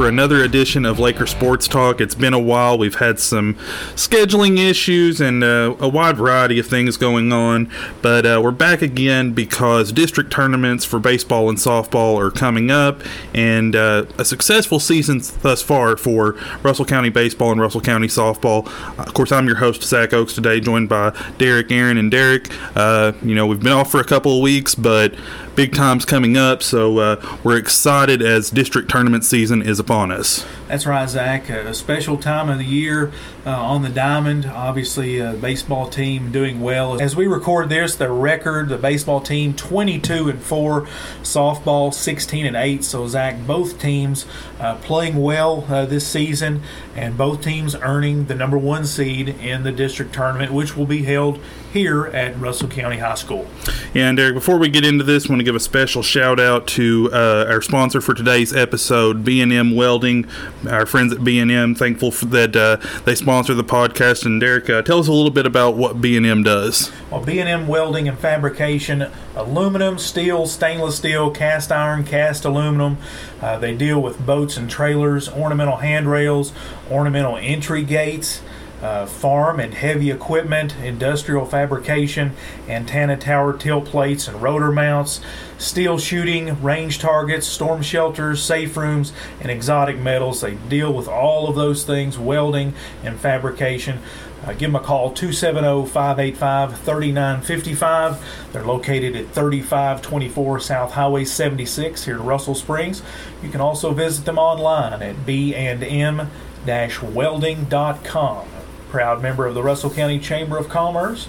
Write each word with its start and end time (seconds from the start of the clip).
for 0.00 0.08
another 0.08 0.42
edition 0.42 0.86
of 0.86 0.98
Laker 0.98 1.26
Sports 1.26 1.68
Talk. 1.68 2.00
It's 2.00 2.14
been 2.14 2.32
a 2.32 2.38
while. 2.38 2.78
We've 2.78 2.94
had 2.94 3.20
some 3.20 3.52
scheduling 3.96 4.56
issues 4.56 5.20
and 5.20 5.44
uh, 5.44 5.76
a 5.78 5.90
wide 5.90 6.16
variety 6.16 6.58
of 6.58 6.66
things 6.66 6.96
going 6.96 7.34
on, 7.34 7.70
but 8.00 8.24
uh, 8.24 8.40
we're 8.42 8.50
back 8.50 8.80
again 8.80 9.32
because 9.32 9.92
district 9.92 10.32
tournaments 10.32 10.86
for 10.86 11.00
baseball 11.00 11.50
and 11.50 11.58
softball 11.58 12.18
are 12.18 12.30
coming 12.30 12.70
up, 12.70 13.02
and 13.34 13.76
uh, 13.76 14.06
a 14.16 14.24
successful 14.24 14.80
season 14.80 15.20
thus 15.42 15.60
far 15.60 15.98
for 15.98 16.34
Russell 16.62 16.86
County 16.86 17.10
Baseball 17.10 17.52
and 17.52 17.60
Russell 17.60 17.82
County 17.82 18.06
Softball. 18.06 18.66
Of 18.98 19.12
course, 19.12 19.30
I'm 19.32 19.46
your 19.46 19.56
host, 19.56 19.82
Zach 19.82 20.14
Oaks, 20.14 20.32
today, 20.32 20.60
joined 20.60 20.88
by 20.88 21.14
Derek, 21.36 21.70
Aaron, 21.70 21.98
and 21.98 22.10
Derek. 22.10 22.48
Uh, 22.74 23.12
you 23.20 23.34
know, 23.34 23.46
we've 23.46 23.60
been 23.60 23.72
off 23.72 23.90
for 23.90 24.00
a 24.00 24.04
couple 24.04 24.34
of 24.34 24.40
weeks, 24.40 24.74
but 24.74 25.14
big 25.54 25.74
times 25.74 26.04
coming 26.04 26.36
up, 26.36 26.62
so 26.62 26.98
uh, 26.98 27.38
we're 27.42 27.56
excited 27.56 28.22
as 28.22 28.50
district 28.50 28.90
tournament 28.90 29.24
season 29.24 29.62
is 29.62 29.78
upon 29.78 30.10
us. 30.10 30.46
That's 30.68 30.86
right, 30.86 31.08
Zach. 31.08 31.48
A 31.48 31.74
special 31.74 32.16
time 32.16 32.48
of 32.48 32.58
the 32.58 32.64
year 32.64 33.12
uh, 33.44 33.50
on 33.50 33.82
the 33.82 33.88
diamond. 33.88 34.46
Obviously, 34.46 35.18
a 35.18 35.32
baseball 35.32 35.88
team 35.88 36.30
doing 36.30 36.60
well. 36.60 37.00
As 37.00 37.16
we 37.16 37.26
record 37.26 37.68
this, 37.68 37.96
the 37.96 38.10
record, 38.10 38.68
the 38.68 38.78
baseball 38.78 39.20
team 39.20 39.52
22 39.54 40.28
and 40.28 40.40
4, 40.40 40.82
softball 41.22 41.92
16 41.92 42.46
and 42.46 42.56
8. 42.56 42.84
So, 42.84 43.08
Zach, 43.08 43.44
both 43.46 43.80
teams 43.80 44.26
uh, 44.60 44.76
playing 44.76 45.20
well 45.20 45.66
uh, 45.68 45.86
this 45.86 46.06
season, 46.06 46.62
and 46.94 47.18
both 47.18 47.42
teams 47.42 47.74
earning 47.74 48.26
the 48.26 48.34
number 48.34 48.58
one 48.58 48.84
seed 48.84 49.28
in 49.28 49.64
the 49.64 49.72
district 49.72 50.12
tournament, 50.12 50.52
which 50.52 50.76
will 50.76 50.86
be 50.86 51.02
held 51.02 51.40
here 51.72 52.06
at 52.06 52.38
Russell 52.38 52.68
County 52.68 52.98
High 52.98 53.14
School. 53.14 53.46
And 53.94 54.16
Derek, 54.16 54.34
before 54.34 54.58
we 54.58 54.68
get 54.68 54.84
into 54.84 55.04
this, 55.04 55.26
I 55.26 55.32
want 55.32 55.40
to 55.40 55.44
give 55.44 55.54
a 55.54 55.60
special 55.60 56.02
shout 56.02 56.40
out 56.40 56.66
to 56.68 57.10
uh, 57.12 57.46
our 57.48 57.62
sponsor 57.62 58.00
for 58.00 58.14
today's 58.14 58.54
episode, 58.54 59.24
B&M 59.24 59.74
Welding. 59.74 60.26
Our 60.68 60.86
friends 60.86 61.12
at 61.12 61.22
B&M, 61.22 61.74
thankful 61.74 62.10
that 62.28 62.56
uh, 62.56 62.76
they 63.04 63.14
sponsor 63.14 63.54
the 63.54 63.64
podcast. 63.64 64.26
And 64.26 64.40
Derek, 64.40 64.68
uh, 64.68 64.82
tell 64.82 64.98
us 64.98 65.08
a 65.08 65.12
little 65.12 65.30
bit 65.30 65.46
about 65.46 65.76
what 65.76 66.00
B&M 66.00 66.42
does. 66.42 66.90
Well, 67.10 67.24
B&M 67.24 67.68
Welding 67.68 68.08
and 68.08 68.18
Fabrication, 68.18 69.08
aluminum, 69.36 69.98
steel, 69.98 70.46
stainless 70.46 70.96
steel, 70.96 71.30
cast 71.30 71.70
iron, 71.70 72.04
cast 72.04 72.44
aluminum. 72.44 72.98
Uh, 73.40 73.58
they 73.58 73.76
deal 73.76 74.02
with 74.02 74.24
boats 74.26 74.56
and 74.56 74.68
trailers, 74.68 75.28
ornamental 75.28 75.76
handrails, 75.76 76.52
ornamental 76.90 77.36
entry 77.36 77.84
gates 77.84 78.42
uh, 78.82 79.06
farm 79.06 79.60
and 79.60 79.74
heavy 79.74 80.10
equipment, 80.10 80.76
industrial 80.76 81.44
fabrication, 81.44 82.32
antenna 82.68 83.16
tower 83.16 83.52
tilt 83.56 83.84
plates 83.84 84.26
and 84.26 84.40
rotor 84.42 84.72
mounts, 84.72 85.20
steel 85.58 85.98
shooting, 85.98 86.60
range 86.62 86.98
targets, 86.98 87.46
storm 87.46 87.82
shelters, 87.82 88.42
safe 88.42 88.76
rooms, 88.76 89.12
and 89.40 89.50
exotic 89.50 89.98
metals. 89.98 90.40
They 90.40 90.54
deal 90.54 90.92
with 90.92 91.08
all 91.08 91.48
of 91.48 91.56
those 91.56 91.84
things, 91.84 92.18
welding 92.18 92.74
and 93.02 93.18
fabrication. 93.18 93.98
Uh, 94.42 94.52
give 94.52 94.72
them 94.72 94.76
a 94.76 94.80
call 94.80 95.12
270 95.12 95.86
585 95.90 96.78
3955. 96.78 98.48
They're 98.52 98.64
located 98.64 99.14
at 99.14 99.26
3524 99.26 100.60
South 100.60 100.92
Highway 100.92 101.26
76 101.26 102.04
here 102.04 102.16
in 102.16 102.24
Russell 102.24 102.54
Springs. 102.54 103.02
You 103.42 103.50
can 103.50 103.60
also 103.60 103.92
visit 103.92 104.24
them 104.24 104.38
online 104.38 105.02
at 105.02 105.26
b&m 105.26 106.30
welding.com 106.66 108.59
proud 108.90 109.22
member 109.22 109.46
of 109.46 109.54
the 109.54 109.62
Russell 109.62 109.90
County 109.90 110.18
Chamber 110.18 110.58
of 110.58 110.68
Commerce. 110.68 111.28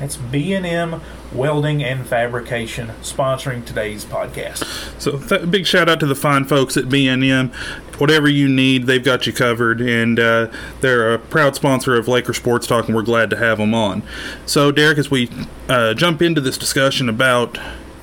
That's 0.00 0.16
B&M 0.16 1.00
Welding 1.32 1.84
and 1.84 2.04
Fabrication 2.04 2.88
sponsoring 3.02 3.64
today's 3.64 4.04
podcast. 4.04 4.64
So 5.00 5.18
th- 5.18 5.48
big 5.50 5.64
shout 5.64 5.88
out 5.88 6.00
to 6.00 6.06
the 6.06 6.16
fine 6.16 6.44
folks 6.44 6.76
at 6.76 6.88
B&M. 6.88 7.52
Whatever 7.98 8.28
you 8.28 8.48
need, 8.48 8.86
they've 8.86 9.04
got 9.04 9.28
you 9.28 9.32
covered, 9.32 9.80
and 9.80 10.18
uh, 10.18 10.50
they're 10.80 11.14
a 11.14 11.18
proud 11.20 11.54
sponsor 11.54 11.94
of 11.96 12.08
Laker 12.08 12.34
Sports 12.34 12.66
Talk, 12.66 12.86
and 12.86 12.96
we're 12.96 13.02
glad 13.02 13.30
to 13.30 13.36
have 13.36 13.58
them 13.58 13.74
on. 13.74 14.02
So, 14.44 14.72
Derek, 14.72 14.98
as 14.98 15.08
we 15.08 15.30
uh, 15.68 15.94
jump 15.94 16.20
into 16.20 16.40
this 16.40 16.58
discussion 16.58 17.08
about 17.08 17.58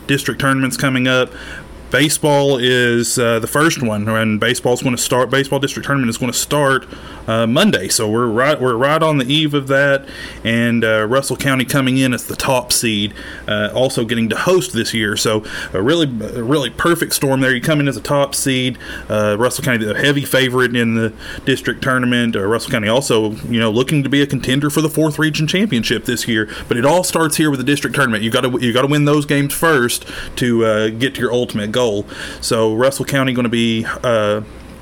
district 0.07 0.39
tournaments 0.39 0.77
coming 0.77 1.07
up, 1.07 1.31
baseball 1.91 2.57
is 2.57 3.17
uh, 3.17 3.39
the 3.39 3.47
first 3.47 3.81
one, 3.81 4.07
and 4.07 4.39
baseball's 4.39 4.81
going 4.81 4.95
to 4.95 5.01
start. 5.01 5.29
Baseball 5.29 5.59
district 5.59 5.85
tournament 5.85 6.09
is 6.09 6.17
going 6.17 6.31
to 6.31 6.37
start 6.37 6.85
uh, 7.27 7.47
Monday, 7.47 7.87
so 7.87 8.09
we're 8.09 8.27
right 8.27 8.59
we're 8.59 8.75
right 8.75 9.01
on 9.01 9.17
the 9.17 9.25
eve 9.25 9.53
of 9.53 9.67
that. 9.67 10.07
And 10.43 10.83
uh, 10.83 11.05
Russell 11.05 11.37
County 11.37 11.65
coming 11.65 11.97
in 11.97 12.13
as 12.13 12.25
the 12.25 12.35
top 12.35 12.71
seed, 12.71 13.13
uh, 13.47 13.69
also 13.73 14.05
getting 14.05 14.29
to 14.29 14.35
host 14.35 14.73
this 14.73 14.93
year. 14.93 15.15
So 15.15 15.43
a 15.73 15.81
really 15.81 16.05
a 16.05 16.43
really 16.43 16.69
perfect 16.69 17.13
storm 17.13 17.41
there. 17.41 17.53
You 17.53 17.61
come 17.61 17.79
in 17.79 17.87
as 17.87 17.97
a 17.97 18.01
top 18.01 18.35
seed. 18.35 18.77
Uh, 19.09 19.35
Russell 19.39 19.63
County, 19.63 19.85
the 19.85 19.95
heavy 19.95 20.25
favorite 20.25 20.75
in 20.75 20.95
the 20.95 21.13
district 21.45 21.81
tournament. 21.81 22.35
Uh, 22.35 22.45
Russell 22.45 22.71
County 22.71 22.87
also 22.87 23.31
you 23.31 23.59
know 23.59 23.71
looking 23.71 24.03
to 24.03 24.09
be 24.09 24.21
a 24.21 24.27
contender 24.27 24.69
for 24.69 24.81
the 24.81 24.89
fourth 24.89 25.19
region 25.19 25.47
championship 25.47 26.05
this 26.05 26.27
year. 26.27 26.49
But 26.67 26.77
it 26.77 26.85
all 26.85 27.03
starts 27.03 27.37
here 27.37 27.49
with 27.49 27.59
the 27.59 27.65
district 27.65 27.95
tournament. 27.95 28.23
You 28.23 28.31
got 28.31 28.41
to 28.41 28.59
you 28.59 28.73
got 28.73 28.81
to 28.81 28.87
win 28.87 29.05
those 29.05 29.25
games 29.25 29.53
first 29.53 30.05
to 30.37 30.89
get 30.91 31.15
to 31.15 31.21
your 31.21 31.31
ultimate 31.31 31.71
goal 31.71 31.78
goal. 31.79 32.05
So 32.41 32.75
Russell 32.75 33.05
County 33.05 33.33
going 33.33 33.43
to 33.43 33.49
be 33.49 33.85
uh, 34.03 34.41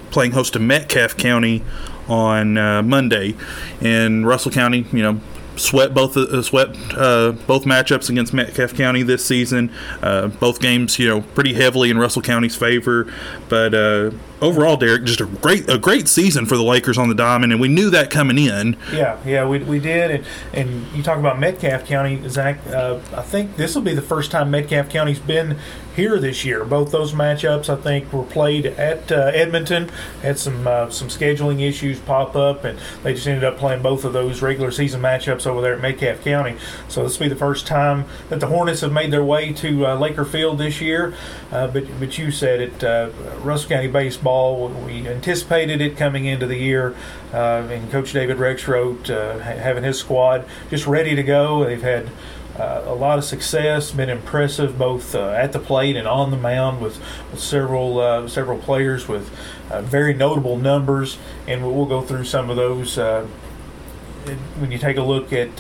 playing 0.10 0.32
host 0.32 0.54
to 0.54 0.60
Metcalfe 0.60 1.16
County 1.16 1.64
on 2.08 2.58
uh, 2.58 2.82
Monday, 2.82 3.36
and 3.82 4.26
Russell 4.26 4.52
County, 4.52 4.86
you 4.92 5.04
know, 5.04 5.20
swept 5.58 5.94
both 5.94 6.16
uh, 6.16 6.42
swept 6.42 6.78
uh, 6.96 7.34
both 7.46 7.66
matchups 7.66 8.10
against 8.10 8.34
Metcalfe 8.34 8.76
County 8.76 9.04
this 9.04 9.26
season. 9.26 9.72
Uh, 10.02 10.28
both 10.28 10.60
games, 10.60 10.98
you 10.98 11.08
know, 11.08 11.22
pretty 11.22 11.54
heavily 11.54 11.90
in 11.90 11.98
Russell 11.98 12.22
County's 12.22 12.56
favor, 12.56 13.12
but 13.50 13.74
uh, 13.74 14.12
overall, 14.42 14.78
Derek, 14.78 15.04
just 15.06 15.22
a 15.22 15.26
great 15.26 15.70
a 15.70 15.78
great 15.78 16.08
season 16.08 16.46
for 16.46 16.56
the 16.58 16.64
Lakers 16.64 16.98
on 16.98 17.10
the 17.10 17.16
diamond, 17.16 17.52
and 17.52 17.62
we 17.62 17.68
knew 17.68 17.90
that 17.90 18.10
coming 18.10 18.38
in. 18.38 18.78
Yeah, 18.92 19.18
yeah, 19.26 19.48
we, 19.48 19.60
we 19.60 19.80
did, 19.80 20.12
and 20.12 20.26
and 20.54 20.88
you 20.96 21.04
talk 21.04 21.20
about 21.20 21.40
Metcalfe 21.40 21.86
County, 21.86 22.28
Zach. 22.30 22.66
Uh, 22.68 23.00
I 23.16 23.22
think 23.22 23.56
this 23.56 23.76
will 23.76 23.82
be 23.82 23.94
the 23.94 24.02
first 24.02 24.32
time 24.32 24.52
Metcalfe 24.52 24.90
County's 24.90 25.20
been 25.20 25.58
here 25.98 26.20
this 26.20 26.46
year. 26.46 26.64
Both 26.64 26.92
those 26.92 27.14
matchups, 27.14 27.70
I 27.70 27.82
think, 27.82 28.14
were 28.14 28.24
played 28.24 28.68
at 28.68 29.12
uh, 29.12 29.32
Edmonton. 29.34 29.90
Had 30.22 30.38
some 30.38 30.68
uh, 30.68 30.90
some 30.90 31.10
scheduling 31.10 31.60
issues 31.60 32.00
pop 32.00 32.36
up, 32.36 32.64
and 32.64 32.80
they 33.04 33.14
just 33.14 33.28
ended 33.28 33.44
up 33.44 33.58
playing 33.58 33.82
both 33.82 34.06
of 34.06 34.14
those 34.14 34.42
regular 34.42 34.72
season 34.72 35.02
matchups 35.02 35.48
over 35.48 35.60
there 35.60 35.74
at 35.74 35.82
Metcalfe 35.82 36.24
County. 36.24 36.56
So 36.88 37.04
this 37.04 37.18
will 37.18 37.26
be 37.26 37.30
the 37.30 37.36
first 37.36 37.68
time 37.68 38.06
that 38.30 38.40
the 38.40 38.48
Hornets 38.48 38.82
have 38.82 38.94
made 38.94 39.12
their 39.12 39.24
way 39.24 39.52
to 39.54 39.88
uh, 39.88 39.96
Laker 39.96 40.24
Field 40.24 40.60
this 40.60 40.80
year. 40.80 41.14
Uh, 41.52 41.68
but 41.68 41.86
but 42.00 42.18
you 42.18 42.30
said 42.30 42.62
it, 42.62 42.84
uh, 42.84 43.10
Russell 43.44 43.70
County 43.70 43.88
baseball. 43.88 44.68
We 44.70 45.08
anticipated 45.08 45.82
it 45.82 45.98
coming 45.98 46.26
into 46.26 46.48
the 46.48 46.58
year, 46.58 46.96
uh, 47.34 47.68
and 47.70 47.92
Coach 47.92 48.14
David 48.14 48.38
Rexroth 48.38 49.10
uh, 49.10 49.40
having 49.40 49.84
his 49.84 50.00
squad 50.00 50.46
just 50.70 50.88
ready 50.88 51.16
to 51.16 51.24
go. 51.24 51.64
They've 51.64 51.82
had 51.82 52.10
uh, 52.58 52.84
a 52.86 52.96
lot 52.96 53.20
of 53.20 53.24
success, 53.24 53.92
been 53.92 54.10
impressive 54.10 54.80
both 54.80 55.14
uh, 55.14 55.30
at 55.30 55.52
the 55.52 55.60
plate 55.60 55.96
and 55.96 56.08
on 56.08 56.32
the 56.32 56.38
mound 56.38 56.82
with, 56.82 57.00
with 57.32 57.40
several 57.40 58.00
uh, 58.00 58.28
several 58.28 58.58
players 58.58 59.08
with 59.08 59.32
uh, 59.70 59.82
very 59.84 60.14
notable 60.14 60.58
numbers, 60.58 61.18
and 61.48 61.64
we'll, 61.64 61.86
go 61.86 62.02
through 62.02 62.26
some 62.26 62.50
of 62.50 62.58
those 62.58 62.98
when 62.98 64.72
you 64.72 64.78
take 64.78 64.98
a 64.98 65.02
look 65.02 65.32
at 65.32 65.56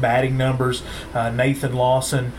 batting 0.00 0.36
numbers. 0.36 0.82
Nathan 1.14 1.72
Lawson. 1.72 2.32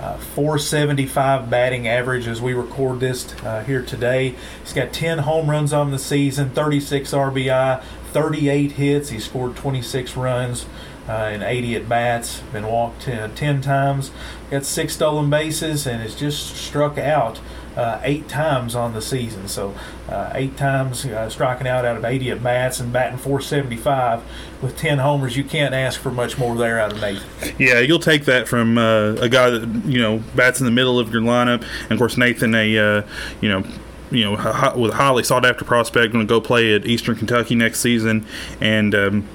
Uh, 0.00 0.18
475 0.18 1.48
batting 1.48 1.88
average 1.88 2.26
as 2.26 2.42
we 2.42 2.52
record 2.52 3.00
this 3.00 3.32
uh, 3.42 3.62
here 3.64 3.82
today. 3.82 4.34
He's 4.62 4.72
got 4.72 4.92
10 4.92 5.20
home 5.20 5.48
runs 5.48 5.72
on 5.72 5.92
the 5.92 5.98
season, 5.98 6.50
36 6.50 7.12
RBI, 7.12 7.82
38 8.12 8.72
hits. 8.72 9.10
He 9.10 9.18
scored 9.18 9.56
26 9.56 10.16
runs 10.16 10.66
uh, 11.08 11.12
and 11.12 11.42
80 11.42 11.76
at 11.76 11.88
bats. 11.88 12.40
Been 12.52 12.66
walked 12.66 13.02
10, 13.02 13.34
10 13.34 13.60
times. 13.60 14.10
Got 14.50 14.64
six 14.64 14.94
stolen 14.94 15.30
bases 15.30 15.86
and 15.86 16.02
has 16.02 16.14
just 16.14 16.56
struck 16.56 16.98
out 16.98 17.40
uh, 17.76 18.00
eight 18.02 18.28
times 18.28 18.74
on 18.74 18.92
the 18.94 19.02
season. 19.02 19.48
So 19.48 19.74
uh, 20.08 20.30
eight 20.34 20.56
times 20.56 21.04
uh, 21.04 21.28
striking 21.28 21.66
out 21.66 21.84
out 21.84 21.96
of 21.96 22.04
80 22.04 22.30
at 22.30 22.42
bats 22.42 22.80
and 22.80 22.92
batting 22.92 23.18
475 23.18 24.22
with 24.62 24.76
10 24.76 24.98
homers. 24.98 25.36
You 25.36 25.44
can't 25.44 25.74
ask 25.74 26.00
for 26.00 26.10
much 26.10 26.38
more 26.38 26.56
there 26.56 26.78
out 26.78 26.92
of 26.92 27.00
Nathan. 27.00 27.54
Yeah, 27.58 27.80
you'll 27.80 27.98
take 27.98 28.24
that 28.24 28.48
from 28.48 28.78
uh, 28.78 29.14
a 29.14 29.28
guy 29.28 29.50
that 29.50 29.84
you 29.84 30.00
know 30.00 30.22
bats 30.34 30.60
in 30.60 30.66
the 30.66 30.72
middle 30.72 30.98
of 30.98 31.12
your 31.12 31.22
lineup, 31.22 31.64
and 31.82 31.92
of 31.92 31.98
course 31.98 32.16
Nathan, 32.16 32.54
a 32.54 32.78
uh, 32.78 33.02
you 33.40 33.48
know 33.48 33.64
you 34.10 34.24
know, 34.24 34.32
with 34.76 34.92
a 34.92 34.94
highly 34.94 35.24
sought 35.24 35.44
after 35.44 35.64
prospect, 35.64 36.12
going 36.12 36.26
to 36.26 36.28
go 36.28 36.40
play 36.40 36.74
at 36.74 36.86
Eastern 36.86 37.16
Kentucky 37.16 37.54
next 37.54 37.80
season, 37.80 38.26
and 38.60 38.94
um, 38.94 39.28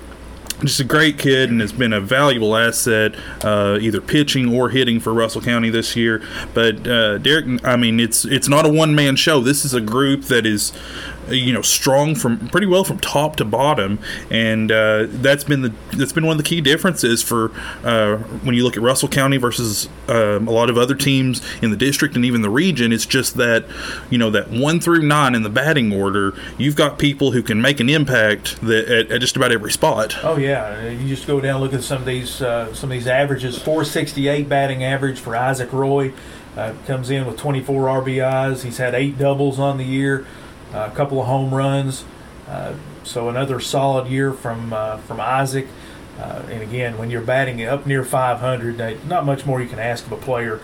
just 0.61 0.79
a 0.79 0.83
great 0.83 1.17
kid 1.17 1.49
and 1.49 1.61
has 1.61 1.71
been 1.71 1.93
a 1.93 2.01
valuable 2.01 2.55
asset, 2.55 3.15
uh, 3.43 3.77
either 3.81 4.01
pitching 4.01 4.53
or 4.53 4.69
hitting 4.69 4.99
for 4.99 5.13
Russell 5.13 5.41
County 5.41 5.69
this 5.69 5.95
year. 5.95 6.21
But 6.53 6.87
uh, 6.87 7.17
Derek, 7.19 7.65
I 7.65 7.75
mean, 7.75 7.99
it's 7.99 8.25
it's 8.25 8.47
not 8.47 8.65
a 8.65 8.69
one 8.69 8.95
man 8.95 9.15
show. 9.15 9.39
This 9.39 9.65
is 9.65 9.73
a 9.73 9.81
group 9.81 10.23
that 10.25 10.45
is 10.45 10.73
you 11.31 11.53
know 11.53 11.61
strong 11.61 12.15
from 12.15 12.47
pretty 12.49 12.67
well 12.67 12.83
from 12.83 12.99
top 12.99 13.35
to 13.37 13.45
bottom, 13.45 13.99
and 14.29 14.71
uh, 14.71 15.07
that's 15.09 15.43
been 15.43 15.61
the 15.61 15.73
that's 15.93 16.13
been 16.13 16.25
one 16.25 16.33
of 16.33 16.43
the 16.43 16.47
key 16.49 16.61
differences 16.61 17.21
for 17.23 17.51
uh, 17.83 18.17
when 18.17 18.55
you 18.55 18.63
look 18.63 18.77
at 18.77 18.83
Russell 18.83 19.09
County 19.09 19.37
versus 19.37 19.89
um, 20.07 20.47
a 20.47 20.51
lot 20.51 20.69
of 20.69 20.77
other 20.77 20.95
teams 20.95 21.41
in 21.61 21.71
the 21.71 21.77
district 21.77 22.15
and 22.15 22.25
even 22.25 22.41
the 22.41 22.49
region. 22.49 22.91
It's 22.91 23.05
just 23.05 23.35
that 23.35 23.65
you 24.09 24.17
know 24.17 24.29
that 24.31 24.49
one 24.49 24.79
through 24.79 25.03
nine 25.03 25.35
in 25.35 25.43
the 25.43 25.49
batting 25.49 25.93
order, 25.93 26.33
you've 26.57 26.75
got 26.75 26.99
people 26.99 27.31
who 27.31 27.43
can 27.43 27.61
make 27.61 27.79
an 27.79 27.89
impact 27.89 28.61
that 28.61 28.87
at, 28.87 29.11
at 29.11 29.21
just 29.21 29.35
about 29.35 29.51
every 29.51 29.71
spot. 29.71 30.17
Oh 30.23 30.37
yeah, 30.37 30.89
you 30.89 31.07
just 31.07 31.27
go 31.27 31.39
down 31.39 31.55
and 31.55 31.63
look 31.63 31.73
at 31.73 31.83
some 31.83 31.99
of 31.99 32.05
these 32.05 32.41
uh, 32.41 32.73
some 32.73 32.91
of 32.91 32.93
these 32.93 33.07
averages. 33.07 33.57
468 33.57 34.47
batting 34.49 34.83
average 34.83 35.19
for 35.19 35.35
Isaac 35.35 35.71
Roy. 35.71 36.13
Uh, 36.57 36.73
comes 36.85 37.09
in 37.09 37.25
with 37.25 37.37
24 37.37 37.83
RBIs. 38.01 38.63
He's 38.63 38.79
had 38.79 38.93
eight 38.93 39.17
doubles 39.17 39.59
on 39.59 39.77
the 39.77 39.85
year, 39.85 40.25
a 40.73 40.91
couple 40.91 41.19
of 41.19 41.27
home 41.27 41.53
runs. 41.53 42.05
Uh, 42.47 42.73
so 43.03 43.29
another 43.29 43.59
solid 43.59 44.07
year 44.07 44.33
from 44.33 44.73
uh, 44.73 44.97
from 44.97 45.19
Isaac. 45.19 45.67
Uh, 46.19 46.43
and 46.49 46.61
again, 46.61 46.97
when 46.97 47.09
you're 47.09 47.21
batting 47.21 47.63
up 47.63 47.85
near 47.85 48.03
500, 48.03 49.07
not 49.07 49.25
much 49.25 49.45
more 49.45 49.61
you 49.61 49.69
can 49.69 49.79
ask 49.79 50.05
of 50.05 50.11
a 50.11 50.17
player. 50.17 50.59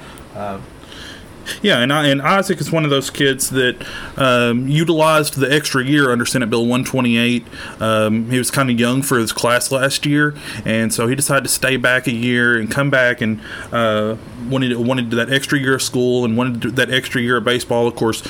Yeah, 1.61 1.79
and 1.79 1.91
I, 1.91 2.07
and 2.07 2.21
Isaac 2.21 2.59
is 2.59 2.71
one 2.71 2.83
of 2.83 2.89
those 2.89 3.09
kids 3.09 3.49
that 3.51 3.85
um, 4.17 4.67
utilized 4.67 5.37
the 5.37 5.51
extra 5.51 5.83
year 5.83 6.11
under 6.11 6.25
Senate 6.25 6.49
Bill 6.49 6.61
128. 6.61 7.45
Um, 7.79 8.29
he 8.29 8.37
was 8.37 8.51
kind 8.51 8.69
of 8.69 8.79
young 8.79 9.01
for 9.01 9.17
his 9.17 9.31
class 9.31 9.71
last 9.71 10.05
year, 10.05 10.35
and 10.63 10.93
so 10.93 11.07
he 11.07 11.15
decided 11.15 11.43
to 11.43 11.49
stay 11.49 11.77
back 11.77 12.07
a 12.07 12.11
year 12.11 12.57
and 12.57 12.69
come 12.69 12.89
back 12.89 13.21
and 13.21 13.41
uh, 13.71 14.15
wanted 14.49 14.75
wanted 14.77 15.11
that 15.11 15.31
extra 15.31 15.59
year 15.59 15.75
of 15.75 15.81
school 15.81 16.25
and 16.25 16.37
wanted 16.37 16.75
that 16.75 16.91
extra 16.91 17.21
year 17.21 17.37
of 17.37 17.43
baseball. 17.43 17.87
Of 17.87 17.95
course, 17.95 18.23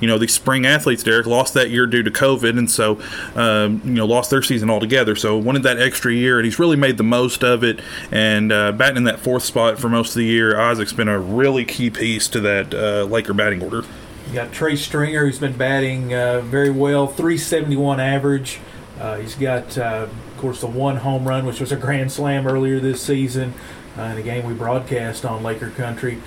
you 0.00 0.08
know 0.08 0.18
these 0.18 0.34
spring 0.34 0.66
athletes, 0.66 1.02
Derek, 1.02 1.26
lost 1.26 1.54
that 1.54 1.70
year 1.70 1.86
due 1.86 2.02
to 2.02 2.10
COVID, 2.10 2.58
and 2.58 2.70
so 2.70 3.00
um, 3.34 3.80
you 3.84 3.92
know 3.92 4.06
lost 4.06 4.30
their 4.30 4.42
season 4.42 4.70
altogether. 4.70 5.14
So 5.14 5.36
wanted 5.36 5.62
that 5.64 5.78
extra 5.78 6.12
year, 6.12 6.38
and 6.38 6.44
he's 6.44 6.58
really 6.58 6.76
made 6.76 6.96
the 6.96 7.04
most 7.04 7.44
of 7.44 7.62
it. 7.62 7.80
And 8.10 8.52
uh, 8.52 8.72
batting 8.72 8.98
in 8.98 9.04
that 9.04 9.20
fourth 9.20 9.42
spot 9.42 9.78
for 9.78 9.88
most 9.88 10.10
of 10.10 10.16
the 10.16 10.24
year, 10.24 10.58
Isaac's 10.58 10.92
been 10.92 11.08
a 11.08 11.18
really 11.18 11.64
key 11.64 11.90
piece 11.90 12.28
to 12.28 12.40
that 12.40 12.74
uh, 12.74 13.04
Laker 13.04 13.34
batting 13.34 13.62
order. 13.62 13.84
You 14.28 14.34
got 14.34 14.52
Trey 14.52 14.76
Stringer, 14.76 15.26
who's 15.26 15.40
been 15.40 15.56
batting 15.56 16.14
uh, 16.14 16.40
very 16.42 16.70
well, 16.70 17.08
371 17.08 17.98
average. 17.98 18.60
Uh, 19.00 19.16
he's 19.16 19.34
got, 19.34 19.76
uh, 19.76 20.06
of 20.06 20.36
course, 20.36 20.60
the 20.60 20.68
one 20.68 20.98
home 20.98 21.26
run, 21.26 21.46
which 21.46 21.58
was 21.58 21.72
a 21.72 21.76
grand 21.76 22.12
slam 22.12 22.46
earlier 22.46 22.78
this 22.78 23.02
season 23.02 23.54
uh, 23.98 24.02
in 24.02 24.18
a 24.18 24.22
game 24.22 24.46
we 24.46 24.54
broadcast 24.54 25.24
on 25.24 25.42
Laker 25.42 25.70
Country. 25.70 26.20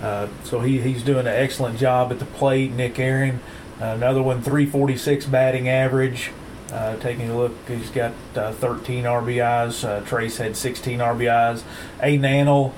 Uh, 0.00 0.28
so 0.44 0.60
he, 0.60 0.80
he's 0.80 1.02
doing 1.02 1.26
an 1.26 1.34
excellent 1.34 1.78
job 1.78 2.10
at 2.10 2.18
the 2.18 2.24
plate. 2.24 2.72
Nick 2.72 2.98
Aaron, 2.98 3.40
uh, 3.80 3.86
another 3.86 4.22
one, 4.22 4.42
346 4.42 5.26
batting 5.26 5.68
average. 5.68 6.30
Uh, 6.72 6.96
taking 6.96 7.28
a 7.28 7.36
look, 7.36 7.52
he's 7.66 7.90
got 7.90 8.12
uh, 8.36 8.52
13 8.52 9.04
RBIs. 9.04 9.86
Uh, 9.86 10.00
Trace 10.04 10.38
had 10.38 10.56
16 10.56 11.00
RBIs. 11.00 11.62
Aiden 11.98 12.20
Annell 12.20 12.72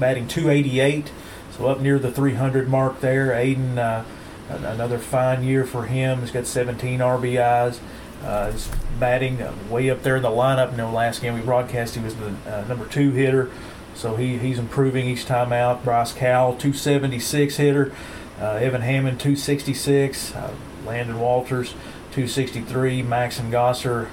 batting 0.00 0.26
288, 0.26 1.12
so 1.56 1.66
up 1.66 1.80
near 1.80 1.98
the 1.98 2.10
300 2.10 2.68
mark 2.68 3.00
there. 3.00 3.28
Aiden, 3.28 4.04
another 4.48 4.98
fine 4.98 5.44
year 5.44 5.64
for 5.64 5.84
him. 5.84 6.20
He's 6.20 6.32
got 6.32 6.46
17 6.46 6.98
RBIs. 6.98 7.78
Uh, 8.24 8.50
he's 8.50 8.70
batting 8.98 9.38
way 9.68 9.90
up 9.90 10.02
there 10.02 10.16
in 10.16 10.22
the 10.22 10.30
lineup. 10.30 10.70
In 10.70 10.76
know, 10.78 10.90
last 10.90 11.20
game 11.20 11.34
we 11.34 11.40
broadcast, 11.40 11.94
he 11.94 12.02
was 12.02 12.16
the 12.16 12.34
uh, 12.46 12.64
number 12.66 12.86
two 12.86 13.10
hitter. 13.10 13.50
So 13.94 14.16
he, 14.16 14.38
he's 14.38 14.58
improving 14.58 15.06
each 15.06 15.24
time 15.26 15.52
out. 15.52 15.84
Bryce 15.84 16.12
Cowell, 16.12 16.52
276 16.52 17.56
hitter. 17.56 17.92
Uh, 18.40 18.54
Evan 18.54 18.82
Hammond, 18.82 19.20
266. 19.20 20.34
Uh, 20.34 20.54
Landon 20.84 21.20
Walters, 21.20 21.70
263. 22.12 23.02
Maxon 23.02 23.50
Gosser, 23.50 24.10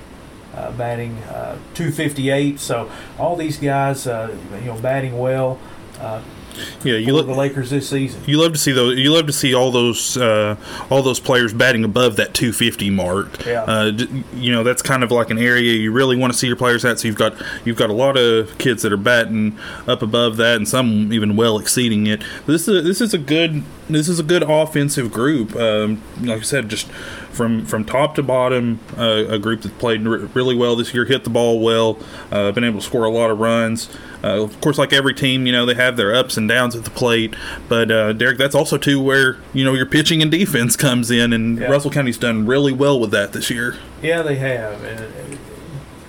uh, 0.55 0.71
batting 0.71 1.17
uh, 1.23 1.57
258. 1.73 2.59
So 2.59 2.91
all 3.17 3.35
these 3.35 3.57
guys, 3.57 4.07
uh, 4.07 4.37
you 4.59 4.65
know, 4.65 4.79
batting 4.79 5.17
well. 5.17 5.59
Yeah, 6.83 6.95
you 6.95 7.13
look 7.13 7.27
the 7.27 7.33
Lakers 7.33 7.69
this 7.69 7.89
season. 7.89 8.21
You 8.25 8.39
love 8.39 8.53
to 8.53 8.57
see 8.57 8.71
those. 8.71 8.97
You 8.97 9.11
love 9.13 9.27
to 9.27 9.33
see 9.33 9.53
all 9.53 9.71
those 9.71 10.17
uh, 10.17 10.55
all 10.89 11.01
those 11.01 11.19
players 11.19 11.53
batting 11.53 11.83
above 11.83 12.15
that 12.17 12.33
250 12.33 12.89
mark. 12.89 13.45
Yeah. 13.45 13.63
Uh, 13.63 13.91
you 14.33 14.51
know 14.51 14.63
that's 14.63 14.81
kind 14.81 15.03
of 15.03 15.11
like 15.11 15.29
an 15.29 15.37
area 15.37 15.73
you 15.73 15.91
really 15.91 16.15
want 16.15 16.33
to 16.33 16.39
see 16.39 16.47
your 16.47 16.55
players 16.55 16.85
at. 16.85 16.99
So 16.99 17.07
you've 17.07 17.17
got 17.17 17.33
you've 17.65 17.77
got 17.77 17.89
a 17.89 17.93
lot 17.93 18.17
of 18.17 18.57
kids 18.57 18.81
that 18.83 18.91
are 18.91 18.97
batting 18.97 19.57
up 19.87 20.01
above 20.01 20.37
that, 20.37 20.57
and 20.57 20.67
some 20.67 21.13
even 21.13 21.35
well 21.35 21.57
exceeding 21.57 22.07
it. 22.07 22.23
This 22.45 22.67
is 22.67 22.83
this 22.83 23.01
is 23.01 23.13
a 23.13 23.17
good 23.17 23.63
this 23.89 24.07
is 24.07 24.19
a 24.19 24.23
good 24.23 24.43
offensive 24.43 25.11
group. 25.11 25.55
Um, 25.55 26.01
like 26.21 26.39
I 26.39 26.43
said, 26.43 26.69
just 26.69 26.87
from 27.31 27.65
from 27.65 27.85
top 27.85 28.15
to 28.15 28.23
bottom, 28.23 28.79
uh, 28.97 29.25
a 29.27 29.39
group 29.39 29.61
that 29.61 29.77
played 29.79 30.01
really 30.01 30.55
well 30.55 30.75
this 30.75 30.93
year, 30.93 31.05
hit 31.05 31.23
the 31.23 31.29
ball 31.29 31.59
well, 31.59 31.97
uh, 32.31 32.51
been 32.51 32.63
able 32.63 32.79
to 32.79 32.85
score 32.85 33.05
a 33.05 33.09
lot 33.09 33.31
of 33.31 33.39
runs. 33.39 33.89
Uh, 34.23 34.43
of 34.43 34.59
course, 34.61 34.77
like 34.77 34.93
every 34.93 35.13
team, 35.13 35.45
you 35.45 35.51
know 35.51 35.65
they 35.65 35.73
have 35.73 35.97
their 35.97 36.13
ups 36.13 36.37
and 36.37 36.47
downs 36.47 36.75
at 36.75 36.83
the 36.83 36.91
plate. 36.91 37.35
But 37.67 37.91
uh, 37.91 38.13
Derek, 38.13 38.37
that's 38.37 38.55
also 38.55 38.77
too 38.77 39.01
where 39.01 39.37
you 39.53 39.65
know 39.65 39.73
your 39.73 39.85
pitching 39.85 40.21
and 40.21 40.29
defense 40.29 40.75
comes 40.75 41.09
in, 41.09 41.33
and 41.33 41.59
yeah. 41.59 41.67
Russell 41.67 41.91
County's 41.91 42.17
done 42.17 42.45
really 42.45 42.73
well 42.73 42.99
with 42.99 43.11
that 43.11 43.33
this 43.33 43.49
year. 43.49 43.77
Yeah, 44.01 44.21
they 44.21 44.35
have. 44.35 44.83
And 44.83 45.39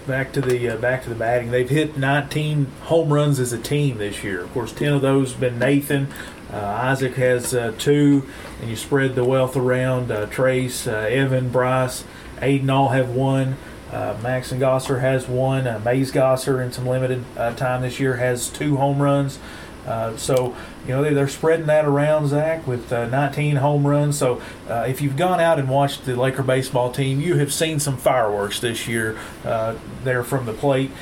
back 0.07 0.33
to 0.33 0.41
the 0.41 0.71
uh, 0.71 0.77
back 0.77 1.03
to 1.05 1.09
the 1.09 1.15
batting, 1.15 1.51
they've 1.51 1.69
hit 1.69 1.97
19 1.97 2.67
home 2.83 3.13
runs 3.13 3.41
as 3.41 3.53
a 3.53 3.59
team 3.59 3.99
this 3.99 4.23
year. 4.23 4.43
Of 4.43 4.53
course, 4.53 4.73
10 4.73 4.95
of 4.95 5.03
those 5.03 5.33
have 5.33 5.41
been 5.41 5.59
Nathan. 5.59 6.09
Uh, 6.53 6.59
Isaac 6.59 7.15
has 7.15 7.55
uh, 7.55 7.73
two, 7.79 8.29
and 8.61 8.69
you 8.69 8.77
spread 8.77 9.15
the 9.15 9.25
wealth 9.25 9.57
around. 9.57 10.11
Uh, 10.11 10.27
Trace, 10.27 10.87
Evan, 10.87 11.49
Bryce, 11.49 12.05
Aiden 12.43 12.71
all 12.71 12.91
have 12.91 13.09
one. 13.09 13.57
Uh, 13.93 14.17
Maxon 14.23 14.59
Gosser 14.59 15.01
has 15.01 15.29
one. 15.29 15.67
Uh, 15.67 15.81
Mays 15.85 16.11
Gosser, 16.11 16.63
in 16.63 16.73
some 16.73 16.87
limited 16.87 17.25
uh, 17.37 17.55
time 17.55 17.83
this 17.83 18.01
year, 18.01 18.17
has 18.17 18.49
two 18.49 18.77
home 18.77 19.03
runs. 19.03 19.39
Uh, 19.87 20.17
so, 20.17 20.57
you 20.87 20.91
know, 20.91 21.03
they're, 21.03 21.29
spreading 21.29 21.67
that 21.67 21.85
around, 21.85 22.29
Zach, 22.29 22.67
with 22.67 22.91
19 22.91 23.57
home 23.57 23.87
runs. 23.87 24.17
So, 24.17 24.41
if 24.69 25.03
you've 25.03 25.17
gone 25.17 25.41
out 25.41 25.59
and 25.59 25.69
watched 25.69 26.07
the 26.07 26.15
Laker 26.15 26.45
baseball 26.45 26.93
team, 26.93 27.21
you 27.21 27.37
have 27.39 27.53
seen 27.53 27.81
some 27.81 27.97
fireworks 27.97 28.61
this 28.61 28.87
year 28.87 29.19
there 29.43 30.23
from 30.23 30.47
the 30.47 30.53
plate. 30.53 30.93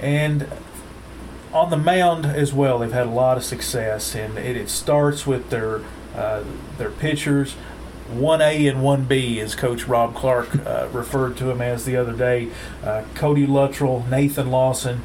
And 0.00 0.48
on 1.54 1.70
the 1.70 1.76
mound 1.76 2.26
as 2.26 2.52
well, 2.52 2.80
they've 2.80 2.92
had 2.92 3.06
a 3.06 3.10
lot 3.10 3.36
of 3.36 3.44
success, 3.44 4.14
and 4.14 4.36
it, 4.36 4.56
it 4.56 4.68
starts 4.68 5.26
with 5.26 5.50
their 5.50 5.82
uh, 6.14 6.44
their 6.76 6.90
pitchers. 6.90 7.56
1A 8.14 8.70
and 8.70 8.78
1B, 8.78 9.38
as 9.38 9.54
Coach 9.54 9.86
Rob 9.86 10.14
Clark 10.14 10.66
uh, 10.66 10.88
referred 10.92 11.36
to 11.38 11.50
him 11.50 11.60
as 11.60 11.84
the 11.84 11.96
other 11.96 12.12
day. 12.12 12.50
Uh, 12.82 13.04
Cody 13.14 13.46
Luttrell, 13.46 14.04
Nathan 14.08 14.50
Lawson, 14.50 15.02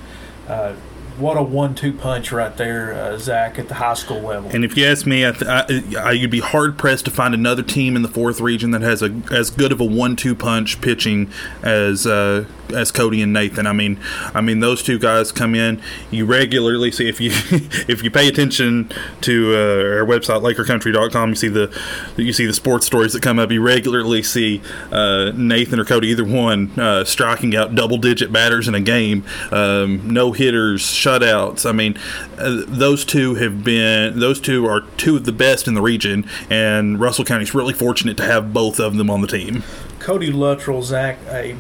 uh, 0.48 0.76
what 1.20 1.38
a 1.38 1.44
one-two 1.44 1.94
punch 1.94 2.32
right 2.32 2.56
there, 2.56 2.94
uh, 2.94 3.18
Zach, 3.18 3.60
at 3.60 3.68
the 3.68 3.76
high 3.76 3.94
school 3.94 4.22
level. 4.22 4.50
And 4.52 4.64
if 4.64 4.78
you 4.78 4.86
ask 4.86 5.06
me, 5.06 5.28
I 5.28 5.32
th- 5.32 5.96
I, 5.98 6.12
you'd 6.12 6.32
be 6.32 6.40
hard 6.40 6.78
pressed 6.78 7.06
to 7.06 7.12
find 7.12 7.34
another 7.34 7.62
team 7.62 7.96
in 7.96 8.02
the 8.02 8.08
fourth 8.08 8.40
region 8.40 8.72
that 8.72 8.82
has 8.82 9.02
a 9.02 9.10
as 9.32 9.50
good 9.50 9.72
of 9.72 9.82
a 9.82 9.86
one-two 9.86 10.34
punch 10.34 10.80
pitching 10.82 11.30
as 11.62 12.08
uh, 12.08 12.46
as 12.74 12.92
Cody 12.92 13.22
and 13.22 13.34
Nathan. 13.34 13.68
I 13.68 13.74
mean, 13.74 14.00
I 14.34 14.42
mean 14.42 14.60
those 14.60 14.84
two 14.84 15.00
guys 15.00 15.32
come 15.32 15.56
in. 15.56 15.82
You 16.12 16.26
regularly 16.26 16.92
see 16.92 17.08
if 17.08 17.20
you 17.20 17.32
if 17.88 18.04
you 18.04 18.12
pay 18.12 18.28
attention 18.28 18.92
to 19.22 19.54
uh, 19.54 20.00
our 20.00 20.06
website 20.06 20.42
LakerCountry.com, 20.42 21.30
you 21.30 21.36
see 21.36 21.48
the 21.48 21.82
you 22.18 22.34
see 22.34 22.46
the 22.46 22.54
sports 22.54 22.86
stories 22.86 23.14
that 23.14 23.22
come 23.22 23.40
up. 23.40 23.52
You 23.52 23.62
regularly 23.62 24.24
see 24.24 24.62
uh, 24.92 25.32
Nathan 25.36 25.80
or 25.80 25.86
Cody, 25.86 26.10
either 26.10 26.26
one, 26.26 26.72
uh, 26.80 27.04
striking 27.04 27.56
out 27.56 27.76
double-digit 27.76 28.32
batters 28.32 28.68
in 28.68 28.76
a 28.76 28.82
game, 28.82 29.26
um, 29.52 30.12
no 30.12 30.32
hitters, 30.32 30.82
shutouts. 30.82 31.68
I 31.68 31.72
mean, 31.72 31.98
uh, 32.38 32.64
those 32.68 33.06
two 33.06 33.36
have 33.36 33.64
been 33.64 34.20
those 34.20 34.40
two 34.40 34.66
are 34.66 34.82
two 34.98 35.18
of 35.18 35.26
the 35.26 35.32
best 35.32 35.68
in 35.68 35.74
the 35.74 35.82
region, 35.82 36.28
and 36.50 37.00
Russell 37.00 37.26
County 37.26 37.44
is 37.44 37.54
really 37.54 37.74
fortunate 37.74 38.18
to 38.18 38.24
have 38.24 38.54
both 38.54 38.80
of 38.80 38.98
them 38.98 39.10
on 39.10 39.22
the 39.22 39.28
team. 39.28 39.64
Cody 40.00 40.32
Luttrell, 40.32 40.82
Zach, 40.82 41.18
a 41.28 41.56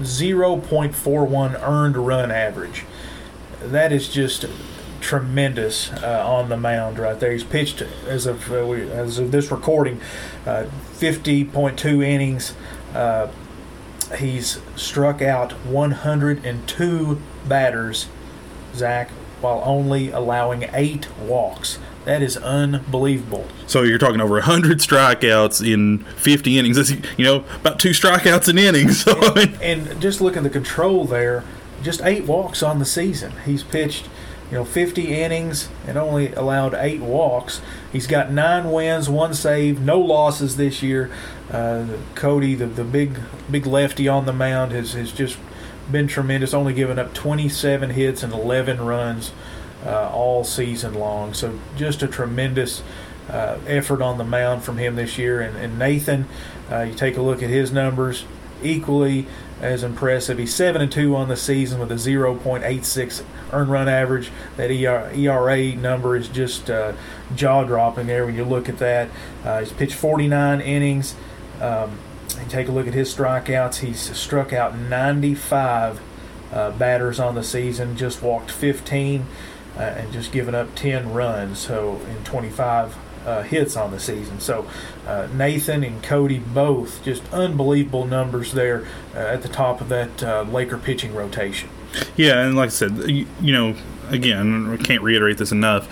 0.41 0.00 1.62
earned 1.62 1.96
run 1.96 2.30
average. 2.30 2.84
That 3.62 3.92
is 3.92 4.08
just 4.08 4.46
tremendous 5.00 5.92
uh, 5.92 6.24
on 6.26 6.48
the 6.48 6.56
mound 6.56 6.98
right 6.98 7.18
there. 7.20 7.30
He's 7.30 7.44
pitched 7.44 7.82
as 8.06 8.26
of 8.26 8.50
uh, 8.50 8.66
we, 8.66 8.90
as 8.90 9.18
of 9.18 9.30
this 9.30 9.50
recording, 9.50 10.00
uh, 10.46 10.66
50.2 10.94 12.04
innings. 12.04 12.54
Uh, 12.94 13.28
he's 14.18 14.60
struck 14.76 15.20
out 15.20 15.52
102 15.66 17.22
batters, 17.46 18.06
Zach, 18.74 19.10
while 19.40 19.62
only 19.64 20.10
allowing 20.10 20.68
eight 20.72 21.08
walks. 21.18 21.78
That 22.04 22.22
is 22.22 22.36
unbelievable. 22.36 23.48
So 23.66 23.82
you're 23.82 23.98
talking 23.98 24.20
over 24.20 24.34
100 24.34 24.78
strikeouts 24.78 25.66
in 25.66 25.98
50 26.16 26.58
innings. 26.58 26.76
That's, 26.76 26.90
you 27.18 27.24
know, 27.24 27.44
about 27.60 27.78
two 27.78 27.90
strikeouts 27.90 28.48
an 28.48 28.58
inning. 28.58 28.88
So 28.94 29.34
and, 29.34 29.60
and 29.60 30.00
just 30.00 30.20
look 30.20 30.36
at 30.36 30.42
the 30.42 30.50
control 30.50 31.04
there. 31.04 31.44
Just 31.82 32.00
eight 32.02 32.24
walks 32.24 32.62
on 32.62 32.78
the 32.78 32.84
season. 32.84 33.32
He's 33.44 33.62
pitched 33.62 34.08
you 34.50 34.58
know, 34.58 34.64
50 34.64 35.14
innings 35.14 35.68
and 35.86 35.98
only 35.98 36.32
allowed 36.34 36.74
eight 36.74 37.00
walks. 37.00 37.60
He's 37.92 38.06
got 38.06 38.30
nine 38.30 38.70
wins, 38.70 39.08
one 39.08 39.34
save, 39.34 39.80
no 39.80 39.98
losses 39.98 40.56
this 40.56 40.82
year. 40.82 41.10
Uh, 41.50 41.96
Cody, 42.14 42.54
the, 42.54 42.66
the 42.66 42.84
big 42.84 43.18
big 43.50 43.66
lefty 43.66 44.06
on 44.06 44.26
the 44.26 44.32
mound, 44.32 44.72
has, 44.72 44.92
has 44.92 45.12
just 45.12 45.38
been 45.90 46.06
tremendous. 46.06 46.54
Only 46.54 46.72
given 46.72 46.98
up 46.98 47.14
27 47.14 47.90
hits 47.90 48.22
and 48.22 48.32
11 48.32 48.80
runs 48.80 49.32
uh, 49.84 50.10
all 50.10 50.44
season 50.44 50.94
long. 50.94 51.34
So 51.34 51.58
just 51.76 52.02
a 52.02 52.08
tremendous 52.08 52.82
uh, 53.28 53.58
effort 53.66 54.02
on 54.02 54.18
the 54.18 54.24
mound 54.24 54.62
from 54.62 54.78
him 54.78 54.96
this 54.96 55.18
year. 55.18 55.40
And, 55.40 55.56
and 55.56 55.78
Nathan, 55.78 56.26
uh, 56.70 56.82
you 56.82 56.94
take 56.94 57.16
a 57.16 57.22
look 57.22 57.42
at 57.42 57.50
his 57.50 57.72
numbers, 57.72 58.24
equally 58.62 59.26
as 59.60 59.82
impressive. 59.82 60.38
He's 60.38 60.54
seven 60.54 60.82
and 60.82 60.90
two 60.90 61.16
on 61.16 61.28
the 61.28 61.36
season 61.36 61.80
with 61.80 61.90
a 61.90 61.96
0.86 61.96 63.24
earned 63.52 63.70
run 63.70 63.88
average. 63.88 64.30
That 64.56 64.70
ERA 64.70 65.74
number 65.74 66.16
is 66.16 66.28
just 66.28 66.70
uh, 66.70 66.92
jaw 67.34 67.64
dropping 67.64 68.06
there 68.06 68.26
when 68.26 68.34
you 68.34 68.44
look 68.44 68.68
at 68.68 68.78
that. 68.78 69.08
Uh, 69.44 69.60
he's 69.60 69.72
pitched 69.72 69.94
49 69.94 70.60
innings. 70.60 71.14
Um, 71.60 71.98
take 72.48 72.68
a 72.68 72.72
look 72.72 72.86
at 72.86 72.94
his 72.94 73.14
strikeouts. 73.14 73.76
He's 73.76 74.14
struck 74.16 74.52
out 74.52 74.76
95 74.76 76.00
uh, 76.52 76.70
batters 76.72 77.18
on 77.18 77.34
the 77.34 77.42
season, 77.42 77.96
just 77.96 78.22
walked 78.22 78.50
15, 78.50 79.26
uh, 79.76 79.80
and 79.80 80.12
just 80.12 80.32
giving 80.32 80.54
up 80.54 80.74
10 80.74 81.12
runs. 81.12 81.58
So 81.58 82.00
in 82.08 82.24
25 82.24 82.96
uh, 83.26 83.42
hits 83.42 83.76
on 83.76 83.90
the 83.90 84.00
season. 84.00 84.40
So 84.40 84.68
uh, 85.06 85.28
Nathan 85.34 85.82
and 85.82 86.02
Cody 86.02 86.38
both 86.38 87.02
just 87.04 87.22
unbelievable 87.32 88.04
numbers 88.04 88.52
there 88.52 88.86
uh, 89.14 89.18
at 89.18 89.42
the 89.42 89.48
top 89.48 89.80
of 89.80 89.88
that 89.88 90.22
uh, 90.22 90.42
Laker 90.42 90.78
pitching 90.78 91.14
rotation. 91.14 91.70
Yeah, 92.16 92.40
and 92.40 92.56
like 92.56 92.66
I 92.66 92.70
said, 92.70 93.08
you, 93.08 93.26
you 93.40 93.52
know, 93.52 93.76
again, 94.10 94.70
I 94.70 94.76
can't 94.82 95.02
reiterate 95.02 95.38
this 95.38 95.52
enough. 95.52 95.88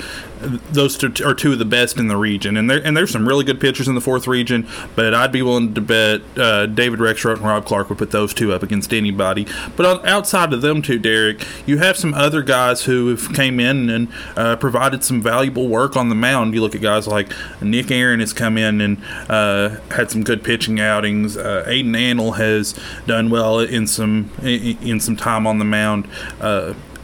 Those 0.73 1.03
are 1.05 1.35
two 1.35 1.53
of 1.53 1.59
the 1.59 1.65
best 1.65 1.99
in 1.99 2.09
the 2.09 2.17
region, 2.17 2.57
and 2.57 2.69
there 2.69 2.85
and 2.85 2.97
there's 2.97 3.13
some 3.13 3.29
really 3.29 3.45
good 3.45 3.61
pitchers 3.61 3.87
in 3.87 3.95
the 3.95 4.01
fourth 4.01 4.27
region. 4.27 4.67
But 4.97 5.15
I'd 5.15 5.31
be 5.31 5.41
willing 5.41 5.75
to 5.75 5.81
bet 5.81 6.23
uh, 6.37 6.67
David 6.67 6.99
Rexroth 6.99 7.37
and 7.37 7.45
Rob 7.45 7.65
Clark 7.65 7.89
would 7.91 7.99
put 7.99 8.11
those 8.11 8.35
two 8.35 8.53
up 8.53 8.63
against 8.63 8.93
anybody. 8.93 9.47
But 9.77 10.05
outside 10.05 10.53
of 10.53 10.61
them 10.61 10.83
two, 10.83 10.99
Derek, 10.99 11.47
you 11.65 11.79
have 11.79 11.97
some 11.97 12.13
other 12.15 12.43
guys 12.43 12.85
who 12.85 13.09
have 13.09 13.33
came 13.35 13.61
in 13.61 13.89
and 13.89 14.09
uh, 14.37 14.57
provided 14.57 15.05
some 15.05 15.23
valuable 15.23 15.69
work 15.69 15.97
on 15.97 16.09
the 16.09 16.17
mound. 16.17 16.55
You 16.55 16.61
look 16.61 16.75
at 16.75 16.81
guys 16.81 17.07
like 17.07 17.33
Nick 17.61 17.93
Aaron 17.93 18.19
has 18.19 18.33
come 18.33 18.59
in 18.59 18.81
and 18.81 19.03
uh, 19.29 19.81
had 19.91 20.11
some 20.11 20.25
good 20.25 20.43
pitching 20.43 20.81
outings. 20.81 21.37
Uh, 21.37 21.65
Aiden 21.69 21.97
Annel 21.97 22.33
has 22.33 22.75
done 23.07 23.31
well 23.31 23.61
in 23.61 23.87
some 23.87 24.31
in, 24.43 24.77
in 24.83 25.01
some 25.01 25.17
time 25.17 25.47
on 25.47 25.59
the 25.59 25.65
mound. 25.65 26.09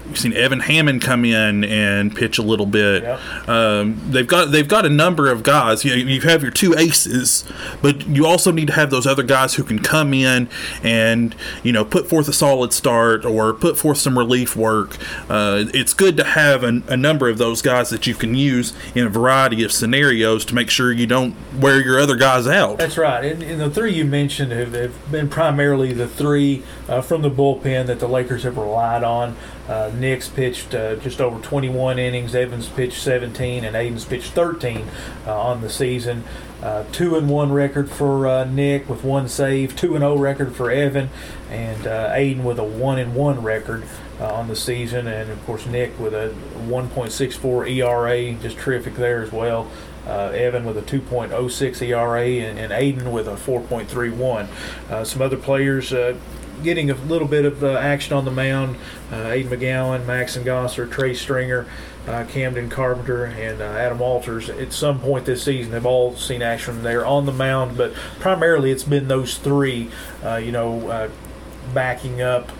You've 0.08 0.18
seen 0.18 0.32
Evan 0.32 0.60
Hammond 0.60 1.02
come 1.02 1.24
in 1.24 1.64
and 1.64 2.14
pitch 2.14 2.38
a 2.38 2.42
little 2.42 2.66
bit. 2.66 3.02
Yep. 3.02 3.48
Um, 3.48 4.00
they've 4.10 4.26
got 4.26 4.50
they've 4.50 4.66
got 4.66 4.86
a 4.86 4.88
number 4.88 5.30
of 5.30 5.42
guys. 5.42 5.84
You, 5.84 5.94
you 5.94 6.22
have 6.22 6.42
your 6.42 6.50
two 6.50 6.74
aces, 6.76 7.44
but 7.82 8.06
you 8.06 8.26
also 8.26 8.50
need 8.50 8.68
to 8.68 8.72
have 8.72 8.90
those 8.90 9.06
other 9.06 9.22
guys 9.22 9.54
who 9.54 9.64
can 9.64 9.80
come 9.80 10.14
in 10.14 10.48
and 10.82 11.34
you 11.62 11.72
know 11.72 11.84
put 11.84 12.08
forth 12.08 12.26
a 12.28 12.32
solid 12.32 12.72
start 12.72 13.26
or 13.26 13.52
put 13.52 13.76
forth 13.76 13.98
some 13.98 14.16
relief 14.16 14.56
work. 14.56 14.96
Uh, 15.28 15.64
it's 15.74 15.92
good 15.92 16.16
to 16.16 16.24
have 16.24 16.62
a, 16.62 16.82
a, 16.88 16.96
number 16.96 17.28
of 17.28 17.38
those 17.38 17.62
guys 17.62 17.90
that 17.90 18.06
you 18.06 18.14
can 18.14 18.34
use 18.34 18.72
in 18.94 19.06
a 19.06 19.08
variety 19.08 19.62
of 19.62 19.70
scenarios 19.70 20.44
to 20.44 20.54
make 20.54 20.70
sure 20.70 20.90
you 20.90 21.06
don't 21.06 21.34
wear 21.58 21.80
your 21.80 21.98
other 21.98 22.16
guys 22.16 22.46
out. 22.46 22.78
That's 22.78 22.98
right. 22.98 23.24
And, 23.24 23.42
and 23.42 23.60
the 23.60 23.70
three 23.70 23.94
you 23.94 24.04
mentioned 24.04 24.52
have, 24.52 24.72
have 24.72 25.10
been 25.12 25.28
primarily 25.28 25.92
the 25.92 26.08
three 26.08 26.62
uh, 26.88 27.02
from 27.02 27.22
the 27.22 27.30
bullpen 27.30 27.86
that 27.86 28.00
the 28.00 28.08
Lakers 28.08 28.42
have 28.44 28.56
relied 28.56 29.04
on. 29.04 29.36
Uh, 29.68 29.90
Nick's 29.94 30.28
pitched 30.28 30.74
uh, 30.74 30.96
just 30.96 31.20
over 31.20 31.38
21 31.40 31.98
innings. 31.98 32.34
Evans 32.34 32.68
pitched 32.68 33.02
17, 33.02 33.64
and 33.64 33.76
Aiden's 33.76 34.04
pitched 34.04 34.32
13 34.32 34.86
uh, 35.26 35.40
on 35.40 35.60
the 35.60 35.68
season. 35.68 36.24
Uh, 36.62 36.84
two 36.90 37.16
and 37.16 37.28
one 37.28 37.52
record 37.52 37.88
for 37.88 38.26
uh, 38.26 38.44
Nick 38.44 38.88
with 38.88 39.04
one 39.04 39.28
save. 39.28 39.76
Two 39.76 39.94
and 39.94 40.02
zero 40.02 40.14
oh 40.14 40.18
record 40.18 40.56
for 40.56 40.70
Evan, 40.70 41.08
and 41.50 41.86
uh, 41.86 42.10
Aiden 42.10 42.42
with 42.42 42.58
a 42.58 42.64
one 42.64 42.98
and 42.98 43.14
one 43.14 43.42
record 43.42 43.84
on 44.18 44.48
the 44.48 44.56
season. 44.56 45.06
And 45.06 45.30
of 45.30 45.44
course 45.46 45.66
Nick 45.66 45.98
with 46.00 46.14
a 46.14 46.34
1.64 46.66 47.70
ERA, 47.70 48.32
just 48.42 48.58
terrific 48.58 48.94
there 48.94 49.22
as 49.22 49.30
well. 49.30 49.70
Uh, 50.08 50.30
Evan 50.34 50.64
with 50.64 50.78
a 50.78 50.82
2.06 50.82 51.82
ERA 51.82 52.26
and, 52.26 52.58
and 52.58 52.72
Aiden 52.72 53.12
with 53.12 53.28
a 53.28 53.34
4.31. 53.34 54.48
Uh, 54.90 55.04
some 55.04 55.20
other 55.20 55.36
players 55.36 55.92
uh, 55.92 56.16
getting 56.62 56.90
a 56.90 56.94
little 56.94 57.28
bit 57.28 57.44
of 57.44 57.62
uh, 57.62 57.74
action 57.76 58.14
on 58.14 58.24
the 58.24 58.30
mound. 58.30 58.76
Uh, 59.10 59.16
Aiden 59.16 59.48
McGowan, 59.48 60.06
Maxon 60.06 60.44
Gosser, 60.44 60.86
Trey 60.86 61.14
Stringer, 61.14 61.66
uh, 62.06 62.24
Camden 62.28 62.68
Carpenter, 62.68 63.24
and 63.26 63.60
uh, 63.60 63.64
Adam 63.64 63.98
Walters 63.98 64.48
at 64.48 64.72
some 64.72 65.00
point 65.00 65.24
this 65.24 65.42
season 65.42 65.72
have 65.72 65.86
all 65.86 66.16
seen 66.16 66.42
action 66.42 66.82
there 66.82 67.04
on 67.04 67.26
the 67.26 67.32
mound, 67.32 67.76
but 67.76 67.94
primarily 68.18 68.70
it's 68.70 68.84
been 68.84 69.08
those 69.08 69.36
three, 69.36 69.90
uh, 70.24 70.36
you 70.36 70.52
know, 70.52 70.88
uh, 70.88 71.10
backing 71.74 72.22
up 72.22 72.50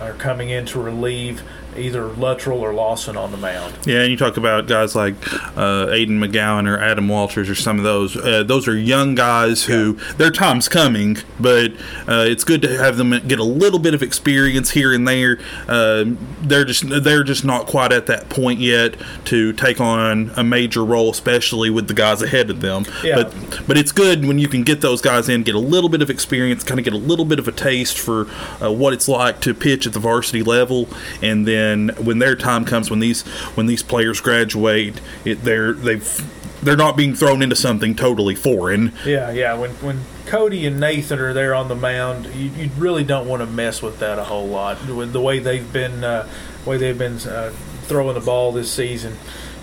or 0.00 0.12
coming 0.14 0.50
in 0.50 0.66
to 0.66 0.80
relieve 0.80 1.42
either 1.78 2.06
Luttrell 2.06 2.60
or 2.60 2.72
Lawson 2.72 3.16
on 3.16 3.30
the 3.30 3.36
mound. 3.36 3.74
Yeah, 3.86 4.02
and 4.02 4.10
you 4.10 4.16
talk 4.16 4.36
about 4.36 4.66
guys 4.66 4.94
like 4.94 5.14
uh, 5.56 5.86
Aiden 5.86 6.18
McGowan 6.18 6.68
or 6.68 6.78
Adam 6.78 7.08
Walters 7.08 7.48
or 7.48 7.54
some 7.54 7.78
of 7.78 7.84
those. 7.84 8.16
Uh, 8.16 8.42
those 8.42 8.68
are 8.68 8.76
young 8.76 9.14
guys 9.14 9.64
who 9.64 9.96
yeah. 9.96 10.12
their 10.14 10.30
time's 10.30 10.68
coming, 10.68 11.18
but 11.40 11.72
uh, 12.08 12.24
it's 12.26 12.44
good 12.44 12.62
to 12.62 12.76
have 12.78 12.96
them 12.96 13.10
get 13.26 13.38
a 13.38 13.44
little 13.44 13.78
bit 13.78 13.94
of 13.94 14.02
experience 14.02 14.70
here 14.70 14.92
and 14.92 15.06
there. 15.06 15.38
Uh, 15.68 16.04
they're 16.42 16.64
just 16.64 16.84
they're 16.88 17.24
just 17.24 17.44
not 17.44 17.66
quite 17.66 17.92
at 17.92 18.06
that 18.06 18.28
point 18.28 18.60
yet 18.60 18.94
to 19.26 19.52
take 19.52 19.80
on 19.80 20.30
a 20.36 20.44
major 20.44 20.84
role, 20.84 21.10
especially 21.10 21.70
with 21.70 21.88
the 21.88 21.94
guys 21.94 22.22
ahead 22.22 22.50
of 22.50 22.60
them. 22.60 22.84
Yeah. 23.02 23.22
But 23.22 23.62
but 23.66 23.78
it's 23.78 23.92
good 23.92 24.24
when 24.24 24.38
you 24.38 24.48
can 24.48 24.62
get 24.62 24.80
those 24.80 25.00
guys 25.00 25.28
in, 25.28 25.42
get 25.42 25.54
a 25.54 25.60
little 25.60 25.88
bit 25.88 26.02
of 26.02 26.10
experience, 26.10 26.64
kind 26.64 26.78
of 26.80 26.84
get 26.84 26.94
a 26.94 26.98
little 26.98 27.24
bit 27.24 27.38
of 27.38 27.48
a 27.48 27.52
taste 27.52 27.98
for 27.98 28.26
uh, 28.62 28.72
what 28.72 28.92
it's 28.92 29.08
like 29.08 29.40
to 29.40 29.54
pitch 29.54 29.86
at 29.86 29.92
the 29.92 29.98
varsity 29.98 30.42
level, 30.42 30.88
and 31.22 31.46
then 31.46 31.65
then 31.66 32.04
when 32.04 32.18
their 32.18 32.36
time 32.36 32.64
comes, 32.64 32.90
when 32.90 33.00
these 33.00 33.22
when 33.56 33.66
these 33.66 33.82
players 33.82 34.20
graduate, 34.20 35.00
it, 35.24 35.42
they're 35.42 35.72
they've 35.72 36.62
they're 36.62 36.76
not 36.76 36.96
being 36.96 37.14
thrown 37.14 37.42
into 37.42 37.56
something 37.56 37.94
totally 37.94 38.34
foreign. 38.34 38.92
Yeah, 39.04 39.30
yeah. 39.30 39.54
When 39.54 39.70
when 39.72 40.00
Cody 40.26 40.66
and 40.66 40.80
Nathan 40.80 41.18
are 41.18 41.32
there 41.32 41.54
on 41.54 41.68
the 41.68 41.74
mound, 41.74 42.26
you, 42.34 42.50
you 42.50 42.70
really 42.78 43.04
don't 43.04 43.28
want 43.28 43.40
to 43.40 43.46
mess 43.46 43.82
with 43.82 43.98
that 44.00 44.18
a 44.18 44.24
whole 44.24 44.48
lot. 44.48 44.86
With 44.86 45.12
the 45.12 45.20
way 45.20 45.38
they've 45.38 45.72
been, 45.72 46.02
uh, 46.02 46.28
way 46.64 46.76
they've 46.76 46.98
been 46.98 47.18
uh, 47.18 47.52
throwing 47.82 48.14
the 48.14 48.20
ball 48.20 48.52
this 48.52 48.70
season 48.72 49.16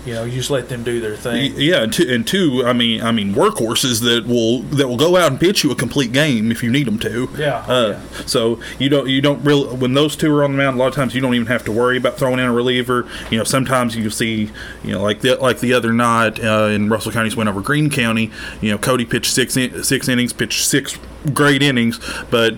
you 0.04 0.14
know, 0.14 0.24
you 0.24 0.32
just 0.32 0.50
let 0.50 0.68
them 0.68 0.82
do 0.82 1.00
their 1.00 1.16
thing. 1.16 1.54
Yeah, 1.56 1.82
and 1.82 1.92
two, 1.92 2.06
and 2.08 2.26
two, 2.26 2.64
I 2.66 2.72
mean, 2.72 3.02
I 3.02 3.10
mean, 3.10 3.34
workhorses 3.34 4.02
that 4.02 4.26
will 4.26 4.60
that 4.76 4.86
will 4.86 4.96
go 4.96 5.16
out 5.16 5.30
and 5.30 5.40
pitch 5.40 5.64
you 5.64 5.70
a 5.70 5.74
complete 5.74 6.12
game 6.12 6.50
if 6.50 6.62
you 6.62 6.70
need 6.70 6.86
them 6.86 6.98
to. 7.00 7.28
Yeah. 7.36 7.64
Uh, 7.66 7.88
yeah. 7.88 8.24
So 8.26 8.60
you 8.78 8.88
don't 8.88 9.08
you 9.08 9.20
don't 9.20 9.42
really 9.44 9.74
when 9.76 9.94
those 9.94 10.16
two 10.16 10.34
are 10.34 10.44
on 10.44 10.52
the 10.52 10.58
mound, 10.58 10.76
a 10.76 10.78
lot 10.78 10.88
of 10.88 10.94
times 10.94 11.14
you 11.14 11.20
don't 11.20 11.34
even 11.34 11.46
have 11.46 11.64
to 11.64 11.72
worry 11.72 11.96
about 11.96 12.18
throwing 12.18 12.38
in 12.38 12.46
a 12.46 12.52
reliever. 12.52 13.08
You 13.30 13.38
know, 13.38 13.44
sometimes 13.44 13.96
you 13.96 14.10
see, 14.10 14.50
you 14.82 14.92
know, 14.92 15.02
like 15.02 15.20
the 15.20 15.36
like 15.36 15.60
the 15.60 15.72
other 15.72 15.92
night 15.92 16.42
uh, 16.42 16.68
in 16.70 16.88
Russell 16.90 17.12
County's 17.12 17.36
went 17.36 17.48
over 17.48 17.60
Green 17.60 17.88
County. 17.90 18.30
You 18.60 18.72
know, 18.72 18.78
Cody 18.78 19.04
pitched 19.04 19.32
six 19.32 19.56
in, 19.56 19.84
six 19.84 20.08
innings, 20.08 20.32
pitched 20.32 20.66
six 20.66 20.98
great 21.32 21.62
innings, 21.62 21.98
but 22.30 22.56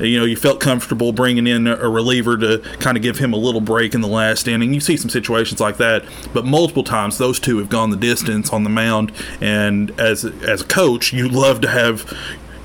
you 0.00 0.18
know, 0.18 0.24
you 0.24 0.36
felt 0.36 0.60
comfortable 0.60 1.12
bringing 1.12 1.46
in 1.46 1.66
a 1.66 1.88
reliever 1.88 2.36
to 2.36 2.58
kind 2.80 2.96
of 2.96 3.02
give 3.02 3.18
him 3.18 3.32
a 3.32 3.36
little 3.36 3.60
break 3.60 3.94
in 3.94 4.00
the 4.00 4.08
last 4.08 4.48
inning. 4.48 4.74
You 4.74 4.80
see 4.80 4.96
some 4.96 5.10
situations 5.10 5.60
like 5.60 5.76
that, 5.76 6.04
but 6.32 6.44
multiple 6.44 6.84
times 6.84 7.18
those 7.18 7.38
two 7.38 7.58
have 7.58 7.68
gone 7.68 7.90
the 7.90 7.96
distance 7.96 8.52
on 8.52 8.64
the 8.64 8.70
mound. 8.70 9.12
And 9.40 9.90
as 10.00 10.24
as 10.24 10.62
a 10.62 10.66
coach, 10.66 11.12
you 11.12 11.28
love 11.28 11.60
to 11.60 11.68
have 11.68 12.12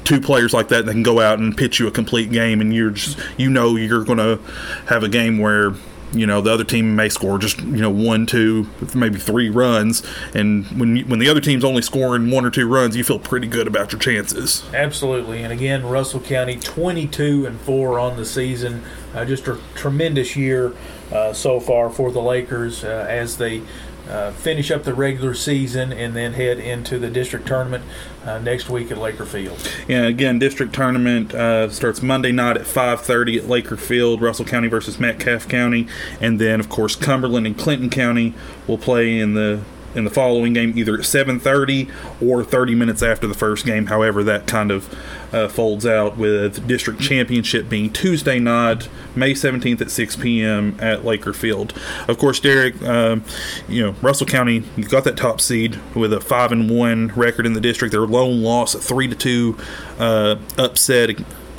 two 0.04 0.20
players 0.20 0.54
like 0.54 0.70
that 0.70 0.86
that 0.88 0.92
can 0.92 1.04
go 1.04 1.20
out 1.20 1.38
and 1.38 1.56
pitch 1.56 1.80
you 1.80 1.88
a 1.88 1.92
complete 1.92 2.32
game, 2.32 2.62
and 2.62 2.74
you're 2.74 2.92
just 2.92 3.20
you 3.38 3.50
know 3.50 3.76
you're 3.76 4.04
going 4.04 4.18
to 4.18 4.40
have 4.88 5.04
a 5.04 5.10
game 5.10 5.38
where 5.38 5.74
you 6.12 6.26
know 6.26 6.42
the 6.42 6.52
other 6.52 6.64
team 6.64 6.96
may 6.96 7.10
score 7.10 7.38
just 7.38 7.60
you 7.60 7.82
know 7.82 7.90
one 7.90 8.26
two 8.26 8.68
maybe 8.94 9.20
three 9.20 9.50
runs. 9.50 10.04
And 10.34 10.66
when 10.80 10.96
you, 10.98 11.06
when 11.06 11.20
the 11.20 11.30
other 11.30 11.42
team's 11.42 11.64
only 11.64 11.82
scoring 11.82 12.32
one 12.32 12.46
or 12.46 12.50
two 12.50 12.68
runs 12.68 12.96
you 12.96 13.04
feel 13.04 13.20
pretty 13.20 13.48
good 13.48 13.68
about 13.68 13.92
your 13.92 14.00
chances. 14.00 14.64
Absolutely. 14.74 15.44
And 15.44 15.54
again 15.54 15.86
russell 15.86 16.20
county 16.20 16.58
22 16.58 17.46
and 17.46 17.60
4 17.60 18.00
on 18.00 18.18
the 18.18 18.26
season. 18.26 18.84
Uh, 19.14 19.26
just 19.26 19.48
a 19.48 19.60
tremendous 19.76 20.36
year 20.36 20.74
uh, 21.12 21.34
so 21.34 21.60
far 21.60 21.90
for 21.90 22.12
the 22.12 22.22
lakers 22.22 22.84
uh, 22.84 23.06
as 23.10 23.38
they 23.38 23.62
uh, 24.10 24.32
finish 24.32 24.72
up 24.72 24.84
the 24.84 24.94
regular 24.94 25.34
season 25.34 25.94
and 25.94 26.16
then 26.16 26.34
head 26.34 26.60
into 26.60 26.98
the 27.00 27.10
district 27.10 27.48
tournament 27.48 27.84
uh, 28.26 28.40
next 28.40 28.70
week 28.70 28.92
at 28.92 28.98
Laker 28.98 29.26
Field. 29.26 29.58
Yeah, 29.88 30.04
again, 30.06 30.40
district 30.40 30.74
tournament 30.74 31.34
uh, 31.34 31.70
starts 31.70 32.02
Monday 32.02 32.32
night 32.32 32.58
at 32.58 32.64
5:30 32.64 33.38
at 33.38 33.48
Laker 33.48 33.78
Field, 33.78 34.22
Russell 34.22 34.46
County 34.46 34.68
versus 34.68 35.00
Metcalfe 35.00 35.48
County, 35.48 35.88
and 36.20 36.40
then 36.40 36.60
of 36.60 36.70
course 36.70 36.96
Cumberland 36.96 37.48
and 37.48 37.58
Clinton 37.58 37.90
County 37.90 38.34
will 38.68 38.78
play 38.78 39.20
in 39.20 39.34
the 39.34 39.62
in 39.96 40.04
the 40.04 40.10
following 40.10 40.54
game, 40.54 40.78
either 40.78 40.96
at 40.96 41.02
7:30 41.02 41.90
or 42.22 42.44
30 42.44 42.76
minutes 42.76 43.02
after 43.02 43.28
the 43.28 43.34
first 43.34 43.66
game. 43.66 43.88
However, 43.88 44.24
that 44.24 44.48
kind 44.48 44.72
of 44.72 44.94
uh, 45.34 45.48
folds 45.48 45.86
out 45.86 46.18
with 46.18 46.68
district 46.68 47.02
championship 47.02 47.70
being 47.70 47.92
Tuesday 47.92 48.40
night, 48.40 48.90
May 49.16 49.34
17th 49.34 49.82
at 49.82 49.92
6 49.92 50.16
p.m. 50.18 50.76
at 50.80 51.06
Laker 51.06 51.34
Field. 51.34 51.74
Of 52.08 52.18
course, 52.18 52.40
Derek, 52.40 52.82
um, 52.84 53.24
you 53.68 53.84
know 53.84 53.96
Russell 54.02 54.28
County 54.28 54.64
you've 54.76 54.90
got 54.90 55.04
that 55.04 55.18
top 55.18 55.42
seed 55.42 55.80
with 55.96 56.14
a 56.14 56.20
five 56.20 56.52
and 56.52 56.70
one 56.70 57.08
record 57.10 57.46
in 57.46 57.54
the 57.54 57.62
district. 57.62 57.92
Their 57.92 58.02
lone 58.02 58.42
loss, 58.42 58.76
a 58.76 58.80
three 58.80 59.08
to 59.08 59.16
two 59.16 59.58
uh, 59.98 60.38
upset 60.58 61.10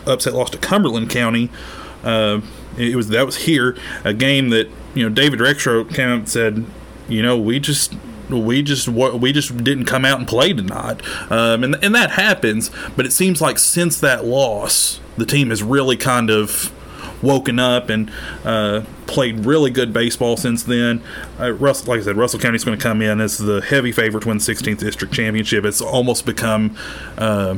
upset 0.06 0.34
loss 0.34 0.50
to 0.50 0.58
Cumberland 0.58 1.10
County. 1.10 1.50
Uh, 2.02 2.40
it 2.78 2.96
was 2.96 3.08
that 3.08 3.26
was 3.26 3.36
here 3.36 3.76
a 4.04 4.14
game 4.14 4.50
that 4.50 4.68
you 4.94 5.02
know 5.02 5.14
David 5.14 5.40
Rexroth 5.40 5.94
came 5.94 6.08
out 6.08 6.18
and 6.18 6.28
said, 6.28 6.64
you 7.08 7.22
know, 7.22 7.36
we 7.36 7.60
just 7.60 7.94
we 8.34 8.62
just 8.62 8.88
we 8.88 9.32
just 9.32 9.56
didn't 9.64 9.86
come 9.86 10.04
out 10.04 10.18
and 10.18 10.28
play 10.28 10.52
tonight, 10.52 11.00
um, 11.30 11.64
and 11.64 11.76
and 11.82 11.94
that 11.94 12.12
happens. 12.12 12.70
But 12.96 13.06
it 13.06 13.12
seems 13.12 13.40
like 13.40 13.58
since 13.58 13.98
that 14.00 14.24
loss, 14.24 15.00
the 15.16 15.26
team 15.26 15.50
has 15.50 15.62
really 15.62 15.96
kind 15.96 16.30
of 16.30 16.72
woken 17.22 17.58
up 17.58 17.88
and 17.90 18.10
uh, 18.44 18.82
played 19.06 19.44
really 19.44 19.70
good 19.70 19.92
baseball 19.92 20.36
since 20.36 20.62
then. 20.62 21.02
Uh, 21.38 21.52
Russell, 21.52 21.88
like 21.88 22.00
I 22.00 22.04
said, 22.04 22.16
Russell 22.16 22.40
County's 22.40 22.64
going 22.64 22.78
to 22.78 22.82
come 22.82 23.02
in 23.02 23.20
as 23.20 23.38
the 23.38 23.60
heavy 23.60 23.92
favorite 23.92 24.22
to 24.22 24.28
win 24.28 24.38
the 24.38 24.44
16th 24.44 24.78
district 24.78 25.12
championship. 25.12 25.64
It's 25.64 25.80
almost 25.80 26.26
become. 26.26 26.76
Uh, 27.18 27.56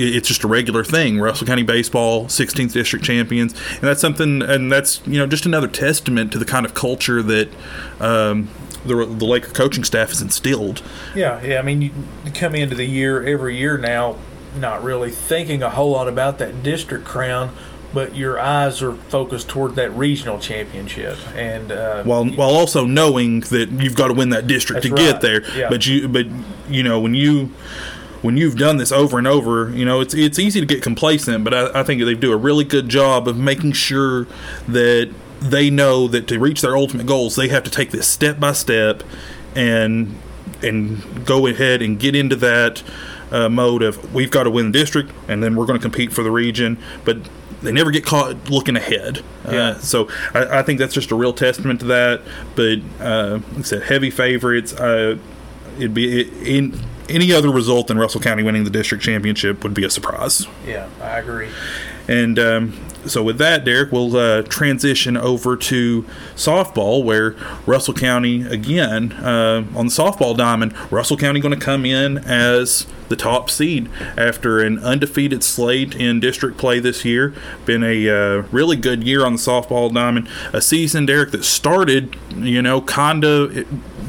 it's 0.00 0.28
just 0.28 0.44
a 0.44 0.46
regular 0.46 0.84
thing. 0.84 1.18
Russell 1.18 1.46
County 1.46 1.64
baseball, 1.64 2.26
16th 2.26 2.72
district 2.72 3.04
champions, 3.04 3.52
and 3.72 3.80
that's 3.80 4.00
something, 4.00 4.42
and 4.42 4.70
that's 4.70 5.04
you 5.06 5.18
know 5.18 5.26
just 5.26 5.44
another 5.44 5.66
testament 5.66 6.30
to 6.32 6.38
the 6.38 6.44
kind 6.44 6.64
of 6.64 6.72
culture 6.72 7.20
that 7.22 7.48
um, 7.98 8.48
the, 8.84 8.94
the 9.04 9.24
Laker 9.24 9.50
coaching 9.50 9.84
staff 9.84 10.08
has 10.10 10.22
instilled. 10.22 10.82
Yeah, 11.14 11.42
yeah. 11.42 11.58
I 11.58 11.62
mean, 11.62 11.82
you 11.82 11.92
come 12.34 12.54
into 12.54 12.74
the 12.74 12.84
year 12.84 13.22
every 13.22 13.56
year 13.56 13.78
now, 13.78 14.16
not 14.56 14.82
really 14.82 15.10
thinking 15.10 15.62
a 15.62 15.70
whole 15.70 15.92
lot 15.92 16.08
about 16.08 16.38
that 16.38 16.62
district 16.62 17.04
crown, 17.04 17.54
but 17.92 18.14
your 18.16 18.38
eyes 18.38 18.82
are 18.82 18.94
focused 18.94 19.48
toward 19.48 19.74
that 19.76 19.90
regional 19.90 20.38
championship, 20.38 21.16
and 21.34 21.72
uh, 21.72 22.02
while 22.04 22.26
while 22.26 22.50
also 22.50 22.84
knowing 22.84 23.40
that 23.40 23.70
you've 23.70 23.94
got 23.96 24.08
to 24.08 24.14
win 24.14 24.30
that 24.30 24.46
district 24.46 24.82
to 24.82 24.90
right. 24.90 24.98
get 24.98 25.20
there. 25.20 25.48
Yeah. 25.56 25.68
But 25.68 25.86
you 25.86 26.08
but 26.08 26.26
you 26.68 26.82
know 26.82 27.00
when 27.00 27.14
you 27.14 27.50
when 28.22 28.36
you've 28.36 28.56
done 28.56 28.76
this 28.76 28.92
over 28.92 29.18
and 29.18 29.26
over, 29.26 29.70
you 29.70 29.84
know, 29.84 30.00
it's 30.00 30.14
it's 30.14 30.38
easy 30.38 30.60
to 30.60 30.66
get 30.66 30.82
complacent, 30.82 31.44
but 31.44 31.54
I, 31.54 31.80
I, 31.80 31.82
think 31.82 32.02
they 32.02 32.14
do 32.14 32.32
a 32.32 32.36
really 32.36 32.64
good 32.64 32.88
job 32.88 33.28
of 33.28 33.38
making 33.38 33.72
sure 33.72 34.26
that 34.66 35.12
they 35.40 35.70
know 35.70 36.08
that 36.08 36.26
to 36.28 36.38
reach 36.38 36.60
their 36.60 36.76
ultimate 36.76 37.06
goals, 37.06 37.36
they 37.36 37.48
have 37.48 37.64
to 37.64 37.70
take 37.70 37.90
this 37.90 38.06
step 38.06 38.40
by 38.40 38.52
step 38.52 39.02
and 39.54 40.16
and 40.62 41.24
go 41.24 41.46
ahead 41.46 41.82
and 41.82 42.00
get 42.00 42.16
into 42.16 42.34
that 42.36 42.82
uh, 43.30 43.48
mode 43.48 43.82
of 43.82 44.12
we've 44.14 44.30
got 44.30 44.44
to 44.44 44.50
win 44.50 44.72
the 44.72 44.78
district 44.78 45.12
and 45.28 45.42
then 45.42 45.54
we're 45.54 45.66
going 45.66 45.78
to 45.78 45.82
compete 45.82 46.12
for 46.12 46.22
the 46.22 46.30
region, 46.30 46.78
but 47.04 47.18
they 47.62 47.72
never 47.72 47.90
get 47.90 48.04
caught 48.04 48.50
looking 48.50 48.76
ahead. 48.76 49.18
Uh, 49.46 49.50
Yeah. 49.52 49.58
Uh, 49.58 49.78
so 49.78 50.08
I, 50.34 50.60
I, 50.60 50.62
think 50.62 50.78
that's 50.78 50.94
just 50.94 51.10
a 51.10 51.14
real 51.14 51.32
testament 51.32 51.80
to 51.80 51.86
that. 51.86 52.22
But 52.54 52.78
uh, 53.00 53.40
like 53.50 53.58
I 53.58 53.62
said, 53.62 53.82
heavy 53.82 54.10
favorites. 54.10 54.72
Uh, 54.72 55.18
it'd 55.76 55.94
be 55.94 56.22
in 56.56 56.78
any 57.08 57.32
other 57.32 57.50
result 57.50 57.86
than 57.88 57.98
Russell 57.98 58.20
County 58.20 58.42
winning 58.42 58.64
the 58.64 58.70
district 58.70 59.02
championship 59.02 59.62
would 59.62 59.74
be 59.74 59.84
a 59.84 59.90
surprise. 59.90 60.46
Yeah, 60.66 60.88
I 61.00 61.18
agree. 61.18 61.48
And 62.06 62.38
um, 62.38 62.78
so 63.06 63.22
with 63.22 63.38
that, 63.38 63.64
Derek, 63.64 63.92
we'll 63.92 64.16
uh, 64.16 64.42
transition 64.42 65.16
over 65.16 65.56
to 65.56 66.02
softball, 66.34 67.04
where 67.04 67.36
Russell 67.66 67.94
County 67.94 68.42
again 68.42 69.12
uh, 69.12 69.64
on 69.74 69.86
the 69.86 69.92
softball 69.92 70.36
diamond. 70.36 70.74
Russell 70.90 71.16
County 71.16 71.40
going 71.40 71.58
to 71.58 71.64
come 71.64 71.84
in 71.86 72.18
as 72.18 72.86
the 73.08 73.16
top 73.16 73.48
seed 73.48 73.88
after 74.18 74.60
an 74.60 74.78
undefeated 74.80 75.42
slate 75.42 75.94
in 75.94 76.20
district 76.20 76.58
play 76.58 76.78
this 76.78 77.04
year. 77.04 77.32
Been 77.64 77.82
a 77.82 78.08
uh, 78.08 78.42
really 78.52 78.76
good 78.76 79.02
year 79.02 79.24
on 79.24 79.32
the 79.32 79.38
softball 79.38 79.92
diamond. 79.92 80.28
A 80.52 80.60
season, 80.60 81.06
Derek, 81.06 81.30
that 81.30 81.44
started, 81.44 82.16
you 82.36 82.60
know, 82.60 82.80
kind 82.82 83.24
of 83.24 83.66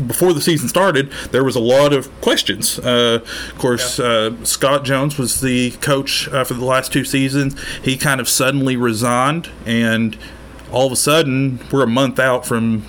before 0.07 0.33
the 0.33 0.41
season 0.41 0.69
started, 0.69 1.11
there 1.31 1.43
was 1.43 1.55
a 1.55 1.59
lot 1.59 1.91
of 1.93 2.09
questions. 2.21 2.79
Uh, 2.79 3.19
of 3.23 3.55
course, 3.57 3.99
Yeah. 3.99 4.05
uh, 4.05 4.31
Scott 4.43 4.85
Jones 4.85 5.17
was 5.17 5.41
the 5.41 5.71
coach 5.81 6.27
uh, 6.29 6.43
for 6.43 6.53
the 6.53 6.63
last 6.65 6.93
two 6.93 7.03
seasons. 7.03 7.55
He 7.83 7.97
kind 7.97 8.21
of 8.21 8.29
suddenly 8.29 8.75
resigned, 8.89 9.49
and 9.65 10.17
all 10.71 10.87
of 10.87 10.91
a 10.91 10.95
sudden, 10.95 11.59
we're 11.71 11.83
a 11.83 11.87
month 11.87 12.19
out 12.19 12.45
from 12.45 12.83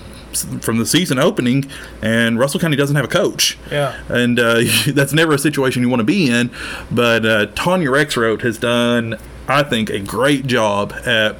from 0.60 0.78
the 0.78 0.86
season 0.86 1.18
opening, 1.18 1.68
and 2.00 2.38
Russell 2.38 2.60
County 2.60 2.76
doesn't 2.76 2.94
have 2.94 3.04
a 3.04 3.08
coach. 3.08 3.58
Yeah. 3.70 4.00
and 4.08 4.38
uh, 4.38 4.60
that's 4.94 5.12
never 5.12 5.34
a 5.34 5.38
situation 5.38 5.82
you 5.82 5.88
want 5.88 6.00
to 6.00 6.04
be 6.04 6.30
in. 6.30 6.50
But 6.90 7.26
uh, 7.26 7.46
Tanya 7.54 7.88
Rexroth 7.88 8.42
has 8.42 8.56
done, 8.56 9.16
I 9.48 9.62
think, 9.64 9.90
a 9.90 9.98
great 9.98 10.46
job 10.46 10.92
at 11.04 11.36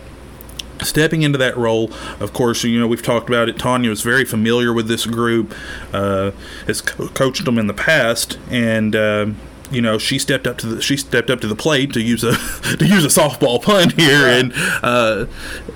stepping 0.82 1.22
into 1.22 1.38
that 1.38 1.56
role. 1.56 1.92
Of 2.18 2.32
course, 2.32 2.64
you 2.64 2.80
know 2.80 2.88
we've 2.88 3.02
talked 3.02 3.28
about 3.28 3.48
it. 3.48 3.58
Tanya 3.58 3.90
is 3.92 4.02
very 4.02 4.24
familiar 4.24 4.72
with 4.72 4.88
this 4.88 5.06
group, 5.06 5.54
uh, 5.92 6.32
has 6.66 6.80
co- 6.80 7.08
coached 7.08 7.44
them 7.44 7.58
in 7.58 7.66
the 7.66 7.74
past, 7.74 8.38
and. 8.50 8.96
Um, 8.96 9.36
you 9.70 9.80
know, 9.80 9.98
she 9.98 10.18
stepped 10.18 10.46
up 10.46 10.58
to 10.58 10.66
the 10.66 10.82
she 10.82 10.96
stepped 10.96 11.30
up 11.30 11.40
to 11.40 11.46
the 11.46 11.56
plate 11.56 11.92
to 11.92 12.00
use 12.00 12.24
a 12.24 12.32
to 12.78 12.86
use 12.86 13.04
a 13.04 13.20
softball 13.20 13.62
pun 13.62 13.90
here, 13.90 14.26
and 14.26 14.52
uh, 14.82 15.26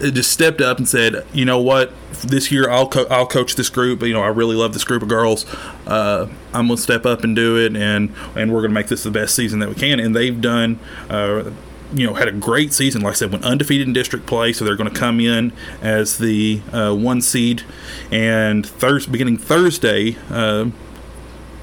just 0.01 0.33
stepped 0.33 0.61
up 0.61 0.79
and 0.79 0.89
said, 0.89 1.25
you 1.33 1.45
know 1.45 1.61
what, 1.61 1.93
this 2.23 2.51
year 2.51 2.69
I'll 2.69 2.89
co- 2.89 3.07
I'll 3.11 3.27
coach 3.27 3.55
this 3.55 3.69
group. 3.69 4.03
You 4.03 4.13
know, 4.13 4.23
I 4.23 4.29
really 4.29 4.57
love 4.57 4.73
this 4.73 4.85
group 4.85 5.03
of 5.03 5.09
girls. 5.09 5.47
Uh, 5.87 6.29
I'm 6.53 6.69
gonna 6.69 6.77
step 6.77 7.07
up 7.07 7.25
and 7.25 7.37
do 7.37 7.57
it, 7.59 7.77
and 7.77 8.15
and 8.35 8.53
we're 8.53 8.63
gonna 8.63 8.75
make 8.75 8.89
this 8.89 9.03
the 9.05 9.11
best 9.11 9.35
season 9.35 9.61
that 9.61 9.69
we 9.69 9.75
can. 9.75 10.01
And 10.01 10.15
they've 10.15 10.41
done. 10.41 10.79
Uh, 11.09 11.51
you 11.93 12.05
know, 12.05 12.15
had 12.15 12.27
a 12.27 12.33
great 12.33 12.73
season. 12.73 13.03
Like 13.03 13.13
I 13.13 13.15
said, 13.15 13.31
went 13.31 13.45
undefeated 13.45 13.87
in 13.87 13.93
district 13.93 14.27
play, 14.27 14.53
so 14.53 14.65
they're 14.65 14.75
going 14.75 14.91
to 14.91 14.99
come 14.99 15.21
in 15.21 15.53
as 15.81 16.19
the 16.19 16.61
uh, 16.73 16.93
one 16.93 17.21
seed. 17.21 17.63
And 18.11 18.67
Thursday, 18.67 19.13
beginning 19.13 19.39
Thursday, 19.39 20.17
uh, 20.29 20.71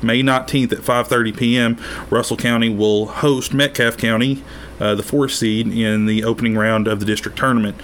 May 0.01 0.21
19th 0.21 0.71
at 0.71 0.79
5:30 0.79 1.37
p.m., 1.37 1.77
Russell 2.09 2.37
County 2.37 2.69
will 2.69 3.07
host 3.07 3.53
Metcalfe 3.53 3.97
County, 3.97 4.43
uh, 4.79 4.95
the 4.95 5.03
fourth 5.03 5.31
seed, 5.31 5.67
in 5.67 6.05
the 6.05 6.23
opening 6.23 6.55
round 6.55 6.87
of 6.87 6.99
the 6.99 7.05
district 7.05 7.37
tournament. 7.37 7.79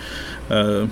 Uh, 0.50 0.88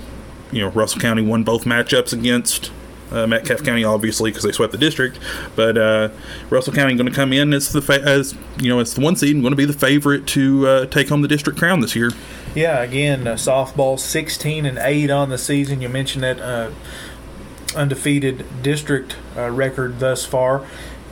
you 0.52 0.60
know, 0.60 0.68
Russell 0.68 1.00
County 1.00 1.22
won 1.22 1.42
both 1.42 1.64
matchups 1.64 2.12
against 2.12 2.70
uh, 3.10 3.26
Metcalfe 3.26 3.64
County, 3.64 3.84
obviously, 3.84 4.30
because 4.30 4.44
they 4.44 4.52
swept 4.52 4.72
the 4.72 4.78
district. 4.78 5.18
But 5.54 5.78
uh, 5.78 6.08
Russell 6.50 6.72
County 6.72 6.94
going 6.94 7.08
to 7.08 7.14
come 7.14 7.32
in 7.32 7.52
as 7.52 7.72
the 7.72 7.82
fa- 7.82 8.02
as 8.02 8.34
you 8.60 8.68
know, 8.68 8.80
as 8.80 8.94
the 8.94 9.00
one 9.00 9.16
seed, 9.16 9.34
and 9.34 9.42
going 9.42 9.52
to 9.52 9.56
be 9.56 9.64
the 9.64 9.72
favorite 9.72 10.26
to 10.28 10.66
uh, 10.66 10.86
take 10.86 11.08
home 11.08 11.22
the 11.22 11.28
district 11.28 11.58
crown 11.58 11.80
this 11.80 11.96
year. 11.96 12.10
Yeah, 12.54 12.80
again, 12.82 13.26
uh, 13.26 13.34
softball 13.34 13.98
16 13.98 14.64
and 14.64 14.78
8 14.78 15.10
on 15.10 15.28
the 15.28 15.38
season. 15.38 15.82
You 15.82 15.88
mentioned 15.88 16.24
that 16.24 16.40
uh, 16.40 16.70
undefeated 17.76 18.44
district 18.62 19.16
uh, 19.36 19.50
record 19.50 20.00
thus 20.00 20.24
far. 20.24 20.66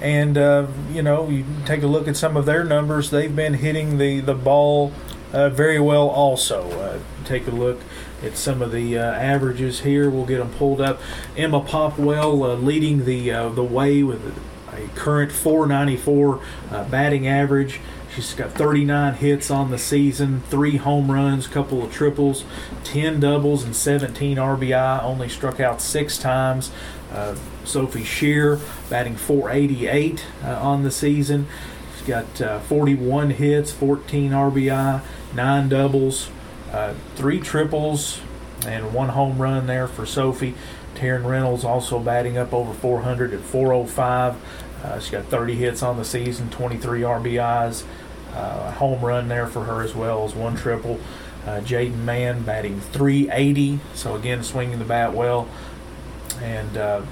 And, 0.04 0.36
uh, 0.36 0.66
you 0.92 1.00
know, 1.00 1.30
you 1.30 1.46
take 1.64 1.82
a 1.82 1.86
look 1.86 2.06
at 2.06 2.14
some 2.14 2.36
of 2.36 2.44
their 2.44 2.62
numbers, 2.62 3.08
they've 3.08 3.34
been 3.34 3.54
hitting 3.54 3.96
the, 3.96 4.20
the 4.20 4.34
ball 4.34 4.92
uh, 5.32 5.48
very 5.48 5.80
well 5.80 6.10
also. 6.10 6.70
Uh, 6.78 6.98
take 7.24 7.46
a 7.46 7.50
look 7.50 7.80
at 8.22 8.36
some 8.36 8.60
of 8.60 8.70
the 8.70 8.98
uh, 8.98 9.02
averages 9.02 9.80
here. 9.80 10.10
We'll 10.10 10.26
get 10.26 10.40
them 10.40 10.50
pulled 10.52 10.82
up. 10.82 11.00
Emma 11.38 11.62
Popwell 11.62 12.42
uh, 12.42 12.54
leading 12.56 13.06
the, 13.06 13.32
uh, 13.32 13.48
the 13.48 13.64
way 13.64 14.02
with 14.02 14.38
a 14.74 14.88
current 14.94 15.32
494 15.32 16.40
uh, 16.70 16.84
batting 16.90 17.26
average. 17.26 17.80
She's 18.14 18.34
got 18.34 18.52
39 18.52 19.14
hits 19.14 19.50
on 19.50 19.70
the 19.70 19.78
season, 19.78 20.42
three 20.42 20.76
home 20.76 21.10
runs, 21.10 21.48
couple 21.48 21.82
of 21.82 21.90
triples, 21.90 22.44
10 22.84 23.20
doubles, 23.20 23.64
and 23.64 23.74
17 23.74 24.36
RBI. 24.36 25.02
Only 25.02 25.30
struck 25.30 25.60
out 25.60 25.80
six 25.80 26.18
times. 26.18 26.70
Uh, 27.14 27.36
Sophie 27.64 28.04
Shear 28.04 28.60
batting 28.90 29.16
488 29.16 30.24
uh, 30.42 30.48
on 30.60 30.82
the 30.82 30.90
season. 30.90 31.46
She's 31.96 32.06
got 32.06 32.40
uh, 32.40 32.58
41 32.60 33.30
hits, 33.30 33.72
14 33.72 34.32
RBI, 34.32 35.02
nine 35.34 35.68
doubles, 35.68 36.30
three 37.14 37.40
triples, 37.40 38.20
and 38.66 38.92
one 38.92 39.10
home 39.10 39.38
run 39.38 39.66
there 39.66 39.86
for 39.86 40.04
Sophie. 40.04 40.54
Taryn 40.94 41.24
Reynolds 41.24 41.64
also 41.64 41.98
batting 41.98 42.38
up 42.38 42.52
over 42.52 42.72
400 42.72 43.34
at 43.34 43.40
405. 43.40 44.36
Uh, 44.82 44.98
she's 45.00 45.10
got 45.10 45.24
30 45.26 45.54
hits 45.54 45.82
on 45.82 45.96
the 45.96 46.04
season, 46.04 46.50
23 46.50 47.00
RBIs. 47.00 47.84
Uh, 48.32 48.64
a 48.66 48.70
home 48.72 49.04
run 49.04 49.28
there 49.28 49.46
for 49.46 49.64
her 49.64 49.82
as 49.82 49.94
well 49.94 50.24
as 50.24 50.34
one 50.34 50.56
triple. 50.56 51.00
Uh, 51.46 51.60
Jaden 51.60 51.98
Mann 51.98 52.42
batting 52.42 52.80
380, 52.80 53.78
so 53.94 54.14
again 54.14 54.42
swinging 54.42 54.78
the 54.78 54.84
bat 54.84 55.12
well. 55.12 55.48
And 56.42 56.76
uh, 56.76 57.02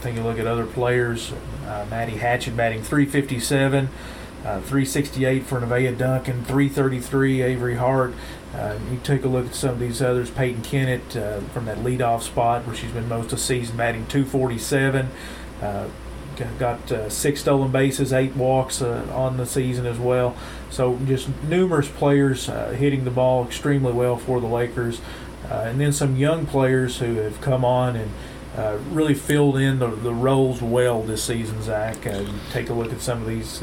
take 0.00 0.16
a 0.16 0.20
look 0.20 0.38
at 0.38 0.46
other 0.46 0.66
players. 0.66 1.32
Uh, 1.66 1.86
Maddie 1.90 2.16
Hatchett 2.16 2.56
batting 2.56 2.82
357, 2.82 3.88
uh, 4.44 4.60
368 4.60 5.44
for 5.44 5.60
Nevaeh 5.60 5.96
Duncan, 5.96 6.44
333 6.44 7.42
Avery 7.42 7.76
Hart. 7.76 8.14
Uh, 8.54 8.78
you 8.90 8.98
take 9.04 9.24
a 9.24 9.28
look 9.28 9.46
at 9.46 9.54
some 9.54 9.70
of 9.70 9.80
these 9.80 10.02
others. 10.02 10.30
Peyton 10.30 10.62
Kennett 10.62 11.16
uh, 11.16 11.40
from 11.40 11.66
that 11.66 11.78
leadoff 11.78 12.22
spot 12.22 12.66
where 12.66 12.74
she's 12.74 12.90
been 12.90 13.08
most 13.08 13.26
of 13.26 13.30
the 13.32 13.38
season 13.38 13.76
batting 13.76 14.06
247. 14.06 15.08
Uh, 15.62 15.88
got 16.58 16.90
uh, 16.90 17.10
six 17.10 17.42
stolen 17.42 17.70
bases, 17.70 18.14
eight 18.14 18.34
walks 18.34 18.80
on 18.80 19.36
the 19.36 19.44
season 19.44 19.84
as 19.84 19.98
well. 19.98 20.34
So 20.70 20.98
just 21.04 21.28
numerous 21.44 21.86
players 21.86 22.46
hitting 22.46 23.04
the 23.04 23.10
ball 23.10 23.44
extremely 23.44 23.92
well 23.92 24.16
for 24.16 24.40
the 24.40 24.46
Lakers, 24.46 25.02
and 25.50 25.78
then 25.78 25.92
some 25.92 26.16
young 26.16 26.46
players 26.46 26.98
who 26.98 27.16
have 27.16 27.42
come 27.42 27.62
on 27.62 27.94
and. 27.94 28.10
Uh, 28.56 28.78
really 28.90 29.14
filled 29.14 29.56
in 29.56 29.78
the, 29.78 29.86
the 29.88 30.12
roles 30.12 30.60
well 30.60 31.02
this 31.02 31.22
season, 31.22 31.62
Zach. 31.62 32.06
Uh, 32.06 32.24
take 32.50 32.68
a 32.68 32.74
look 32.74 32.92
at 32.92 33.00
some 33.00 33.20
of 33.22 33.28
these 33.28 33.62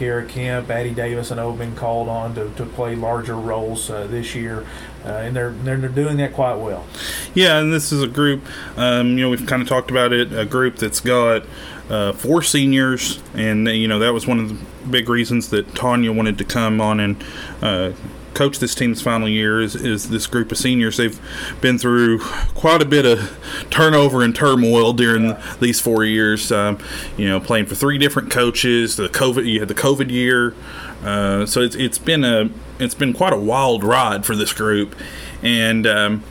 Kara 0.00 0.24
Kemp, 0.24 0.70
Addie 0.70 0.94
Davis, 0.94 1.30
and 1.30 1.38
O 1.38 1.52
been 1.52 1.76
called 1.76 2.08
on 2.08 2.34
to, 2.34 2.48
to 2.56 2.64
play 2.64 2.96
larger 2.96 3.34
roles 3.34 3.90
uh, 3.90 4.06
this 4.06 4.34
year, 4.34 4.66
uh, 5.04 5.08
and 5.08 5.36
they're, 5.36 5.50
they're 5.50 5.76
doing 5.76 6.16
that 6.16 6.32
quite 6.32 6.54
well. 6.54 6.86
Yeah, 7.34 7.58
and 7.58 7.70
this 7.70 7.92
is 7.92 8.02
a 8.02 8.06
group. 8.06 8.42
Um, 8.78 9.18
you 9.18 9.24
know, 9.24 9.28
we've 9.28 9.46
kind 9.46 9.60
of 9.60 9.68
talked 9.68 9.90
about 9.90 10.14
it. 10.14 10.32
A 10.32 10.46
group 10.46 10.76
that's 10.76 11.00
got 11.00 11.44
uh, 11.90 12.12
four 12.14 12.42
seniors, 12.42 13.22
and 13.34 13.68
you 13.68 13.88
know 13.88 13.98
that 13.98 14.14
was 14.14 14.26
one 14.26 14.40
of 14.40 14.48
the 14.48 14.88
big 14.88 15.10
reasons 15.10 15.50
that 15.50 15.74
Tanya 15.74 16.12
wanted 16.12 16.38
to 16.38 16.44
come 16.44 16.80
on 16.80 16.98
and 16.98 17.22
uh, 17.60 17.92
coach 18.40 18.58
this 18.58 18.74
team's 18.74 19.02
final 19.02 19.28
year 19.28 19.60
is, 19.60 19.76
is 19.76 20.08
this 20.08 20.26
group 20.26 20.50
of 20.50 20.56
seniors. 20.56 20.96
They've 20.96 21.20
been 21.60 21.76
through 21.76 22.20
quite 22.54 22.80
a 22.80 22.86
bit 22.86 23.04
of 23.04 23.38
turnover 23.68 24.22
and 24.22 24.34
turmoil 24.34 24.94
during 24.94 25.24
yeah. 25.24 25.56
these 25.60 25.78
four 25.78 26.06
years. 26.06 26.50
Um, 26.50 26.78
you 27.18 27.28
know, 27.28 27.38
playing 27.38 27.66
for 27.66 27.74
three 27.74 27.98
different 27.98 28.30
coaches. 28.30 28.96
The 28.96 29.10
COVID, 29.10 29.46
you 29.46 29.60
had 29.60 29.68
the 29.68 29.74
COVID 29.74 30.10
year, 30.10 30.54
uh, 31.04 31.44
so 31.44 31.60
it's 31.60 31.76
it's 31.76 31.98
been 31.98 32.24
a 32.24 32.48
it's 32.78 32.94
been 32.94 33.12
quite 33.12 33.34
a 33.34 33.38
wild 33.38 33.84
ride 33.84 34.24
for 34.24 34.34
this 34.34 34.54
group, 34.54 34.96
and. 35.42 35.86
Um, 35.86 36.24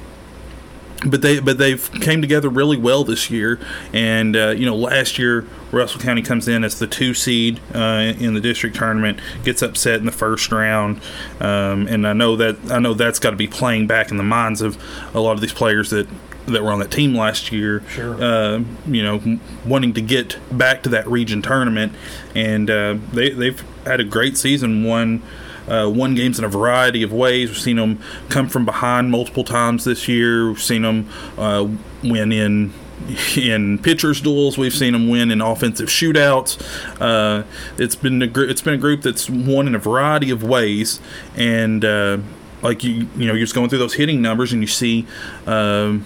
but 1.08 1.22
they 1.22 1.40
but 1.40 1.58
they've 1.58 1.90
came 2.02 2.20
together 2.20 2.50
really 2.50 2.76
well 2.76 3.06
this 3.06 3.32
year, 3.32 3.58
and 3.94 4.36
uh, 4.36 4.50
you 4.50 4.66
know 4.66 4.76
last 4.76 5.18
year 5.18 5.48
Russell 5.72 6.02
County 6.02 6.22
comes 6.22 6.48
in 6.48 6.64
as 6.64 6.80
the 6.80 6.88
two 6.88 7.14
seed 7.14 7.60
uh, 7.74 8.14
in 8.18 8.34
the 8.34 8.42
district 8.42 8.76
tournament, 8.76 9.20
gets 9.44 9.62
upset 9.62 10.00
in 10.00 10.06
the 10.06 10.12
first 10.12 10.52
round, 10.52 11.02
um, 11.40 11.88
and 11.88 12.08
I 12.08 12.14
know 12.14 12.36
that 12.36 12.72
I 12.72 12.80
know 12.80 12.94
that's 12.94 13.20
got 13.20 13.32
to 13.32 13.36
be 13.36 13.48
playing 13.48 13.88
back 13.88 14.12
in 14.12 14.18
the 14.18 14.24
minds 14.24 14.62
of 14.62 14.78
a 15.14 15.20
lot 15.20 15.34
of 15.34 15.42
these 15.42 15.54
players 15.54 15.90
that 15.92 16.08
that 16.48 16.64
were 16.64 16.72
on 16.72 16.80
that 16.80 16.92
team 16.92 17.14
last 17.14 17.52
year. 17.52 17.84
Sure. 17.90 18.22
Uh, 18.22 18.64
you 18.88 19.04
know, 19.04 19.40
wanting 19.66 19.94
to 19.94 20.02
get 20.02 20.38
back 20.56 20.84
to 20.84 20.90
that 20.90 21.08
region 21.08 21.42
tournament, 21.42 21.94
and 22.36 22.70
uh, 22.70 22.98
they 23.14 23.30
they've 23.30 23.64
had 23.86 24.00
a 24.00 24.04
great 24.04 24.38
season. 24.38 24.84
One 24.84 25.22
uh, 25.68 25.90
won 25.94 26.16
games 26.16 26.40
in 26.40 26.46
a 26.46 26.50
variety 26.50 27.04
of 27.04 27.14
ways. 27.14 27.50
We've 27.50 27.58
seen 27.58 27.78
them 27.78 28.02
come 28.30 28.50
from 28.50 28.66
behind 28.66 29.12
multiple 29.12 29.44
times 29.44 29.86
this 29.86 30.08
year. 30.08 30.48
We've 30.50 30.62
seen 30.62 30.82
them 30.82 31.10
uh, 31.38 31.68
win 32.04 32.32
in 32.32 32.74
in 33.38 33.80
pitchers 33.80 34.22
duels. 34.22 34.58
We've 34.58 34.74
seen 34.74 34.94
them 34.94 35.10
win 35.10 35.32
in 35.32 35.42
offensive 35.42 35.90
shootouts. 35.90 36.62
Uh, 37.00 37.46
it's 37.78 37.96
been 37.96 38.22
a 38.22 38.28
gr- 38.28 38.44
it's 38.44 38.62
been 38.62 38.74
a 38.74 38.78
group 38.78 39.02
that's 39.02 39.30
won 39.30 39.68
in 39.68 39.76
a 39.76 39.80
variety 39.80 40.32
of 40.32 40.44
ways, 40.44 41.00
and 41.36 41.84
uh, 41.84 42.18
like 42.62 42.84
you 42.84 43.08
you 43.16 43.28
know 43.28 43.34
you're 43.34 43.40
just 43.40 43.56
going 43.56 43.70
through 43.70 43.80
those 43.80 43.96
hitting 43.96 44.22
numbers 44.22 44.54
and 44.54 44.62
you 44.62 44.68
see. 44.68 45.06
Um, 45.46 46.06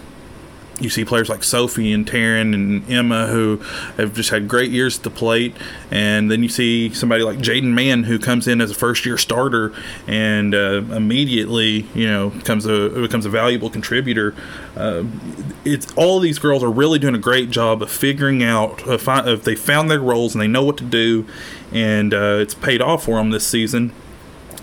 you 0.84 0.90
see 0.90 1.06
players 1.06 1.30
like 1.30 1.44
Sophie 1.44 1.92
and 1.92 2.06
Taryn 2.06 2.54
and 2.54 2.90
Emma 2.92 3.28
who 3.28 3.58
have 3.98 4.14
just 4.14 4.30
had 4.30 4.48
great 4.48 4.72
years 4.72 4.98
at 4.98 5.04
the 5.04 5.10
plate, 5.10 5.56
and 5.90 6.30
then 6.30 6.44
you 6.44 6.50
see 6.50 6.94
somebody 6.94 7.24
like 7.24 7.40
Jaden 7.40 7.74
Mann 7.74 8.04
who 8.04 8.20
comes 8.20 8.48
in 8.48 8.62
as 8.62 8.72
a 8.72 8.76
first 8.76 9.06
year 9.06 9.18
starter 9.18 9.74
and 10.08 10.54
uh, 10.54 10.82
immediately 10.92 11.88
you 11.96 12.08
know 12.08 12.30
becomes 12.30 12.66
a 12.66 12.90
becomes 12.90 13.26
a 13.26 13.30
valuable 13.30 13.70
contributor. 13.70 14.36
Uh, 14.76 15.04
it's 15.66 15.92
all 15.94 16.20
these 16.20 16.40
girls 16.40 16.64
are 16.64 16.72
really 16.72 17.00
doing 17.00 17.16
a 17.16 17.20
great 17.20 17.50
job 17.50 17.82
of 17.82 17.90
figuring 17.90 18.44
out 18.44 18.88
uh, 18.88 18.98
if 19.26 19.44
they 19.44 19.56
found 19.56 19.90
their 19.90 20.00
roles 20.00 20.36
and 20.36 20.42
they 20.42 20.48
know 20.48 20.64
what 20.64 20.78
to 20.78 20.84
do, 20.84 21.26
and 21.72 22.14
uh, 22.14 22.38
it's 22.40 22.54
paid 22.54 22.82
off 22.82 23.06
for 23.06 23.18
them 23.18 23.32
this 23.32 23.48
season. 23.48 23.94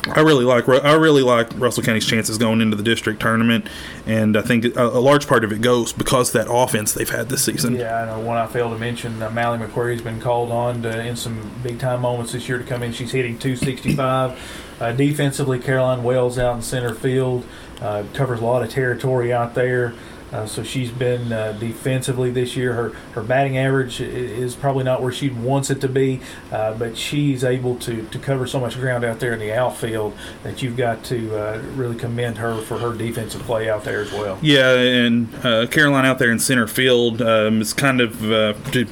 I 0.09 0.21
really 0.21 0.45
like 0.45 0.67
I 0.69 0.95
really 0.95 1.23
like 1.23 1.49
Russell 1.59 1.83
County's 1.83 2.07
chances 2.07 2.39
going 2.39 2.61
into 2.61 2.77
the 2.77 2.83
district 2.83 3.21
tournament, 3.21 3.67
and 4.07 4.37
I 4.37 4.43
think 4.43 4.65
a, 4.65 4.87
a 4.87 5.01
large 5.01 5.27
part 5.27 5.45
of 5.45 5.53
it 5.53 5.61
goes 5.61 5.93
because 5.93 6.33
that 6.33 6.47
offense 6.51 6.95
they've 6.95 7.09
had 7.09 7.29
this 7.29 7.45
season. 7.45 7.75
Yeah, 7.75 8.03
I 8.03 8.07
know. 8.07 8.21
One 8.21 8.39
I 8.39 8.47
failed 8.47 8.73
to 8.73 8.79
mention, 8.79 9.23
uh, 9.23 9.31
Mally 9.31 9.59
McQuarrie's 9.59 10.01
been 10.01 10.21
called 10.21 10.51
on 10.51 10.83
to, 10.83 11.07
in 11.07 11.17
some 11.17 11.51
big 11.63 11.79
time 11.79 12.01
moments 12.01 12.33
this 12.33 12.49
year 12.49 12.59
to 12.59 12.65
come 12.65 12.83
in. 12.83 12.93
She's 12.93 13.13
hitting 13.13 13.39
265. 13.39 14.67
Uh, 14.81 14.93
defensively, 14.93 15.59
Caroline 15.59 16.03
Wells 16.03 16.39
out 16.39 16.57
in 16.57 16.63
center 16.63 16.95
field 16.95 17.45
uh, 17.83 18.05
covers 18.15 18.41
a 18.41 18.45
lot 18.45 18.63
of 18.63 18.71
territory 18.71 19.33
out 19.33 19.55
there. 19.55 19.95
Uh, 20.33 20.47
so 20.47 20.63
she's 20.63 20.91
been 20.91 21.33
uh, 21.33 21.53
defensively 21.53 22.31
this 22.31 22.57
year. 22.57 22.75
Her 22.75 22.91
her 23.13 23.23
batting 23.23 23.59
average 23.59 24.01
is 24.01 24.55
probably 24.55 24.85
not 24.85 25.03
where 25.03 25.13
she 25.13 25.29
wants 25.29 25.71
it 25.71 25.81
to 25.81 25.89
be, 25.89 26.21
uh, 26.53 26.75
but 26.75 26.97
she's 26.97 27.45
able 27.45 27.77
to, 27.77 28.07
to 28.09 28.19
cover 28.19 28.47
so 28.47 28.61
much 28.61 28.79
ground 28.79 29.05
out 29.05 29.21
there 29.21 29.33
in 29.33 29.41
the 29.41 29.53
outfield 29.53 30.17
that 30.43 30.63
you've 30.63 30.77
got 30.77 31.05
to 31.05 31.37
uh, 31.37 31.63
really 31.75 31.97
commend 31.97 32.39
her 32.39 32.61
for 32.63 32.79
her 32.79 32.95
defensive 32.95 33.43
play 33.43 33.69
out 33.69 33.85
there 33.85 34.01
as 34.01 34.13
well. 34.13 34.39
Yeah, 34.43 34.75
and 34.75 35.35
uh, 35.45 35.67
Caroline 35.67 36.07
out 36.07 36.19
there 36.19 36.31
in 36.31 36.39
center 36.39 36.67
field 36.67 37.21
um, 37.23 37.61
is 37.61 37.73
kind 37.73 38.01
of 38.01 38.23
uh, 38.31 38.53
to, 38.71 38.87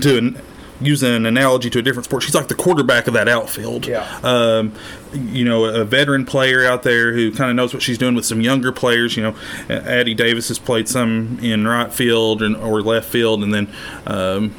to 0.00 0.18
an 0.18 0.42
using 0.84 1.14
an 1.14 1.26
analogy 1.26 1.70
to 1.70 1.78
a 1.78 1.82
different 1.82 2.04
sport, 2.04 2.22
she's 2.22 2.34
like 2.34 2.48
the 2.48 2.54
quarterback 2.54 3.06
of 3.06 3.14
that 3.14 3.28
outfield. 3.28 3.86
Yeah. 3.86 4.06
Um, 4.22 4.74
you 5.12 5.44
know, 5.44 5.64
a 5.64 5.84
veteran 5.84 6.24
player 6.24 6.64
out 6.64 6.82
there 6.82 7.12
who 7.12 7.32
kind 7.32 7.50
of 7.50 7.56
knows 7.56 7.74
what 7.74 7.82
she's 7.82 7.98
doing 7.98 8.14
with 8.14 8.24
some 8.24 8.40
younger 8.40 8.72
players. 8.72 9.16
You 9.16 9.22
know, 9.24 9.36
Addie 9.68 10.14
Davis 10.14 10.48
has 10.48 10.58
played 10.58 10.88
some 10.88 11.38
in 11.42 11.66
right 11.66 11.92
field 11.92 12.42
and, 12.42 12.56
or 12.56 12.80
left 12.82 13.08
field, 13.08 13.42
and 13.42 13.52
then 13.52 13.72
um, 14.06 14.54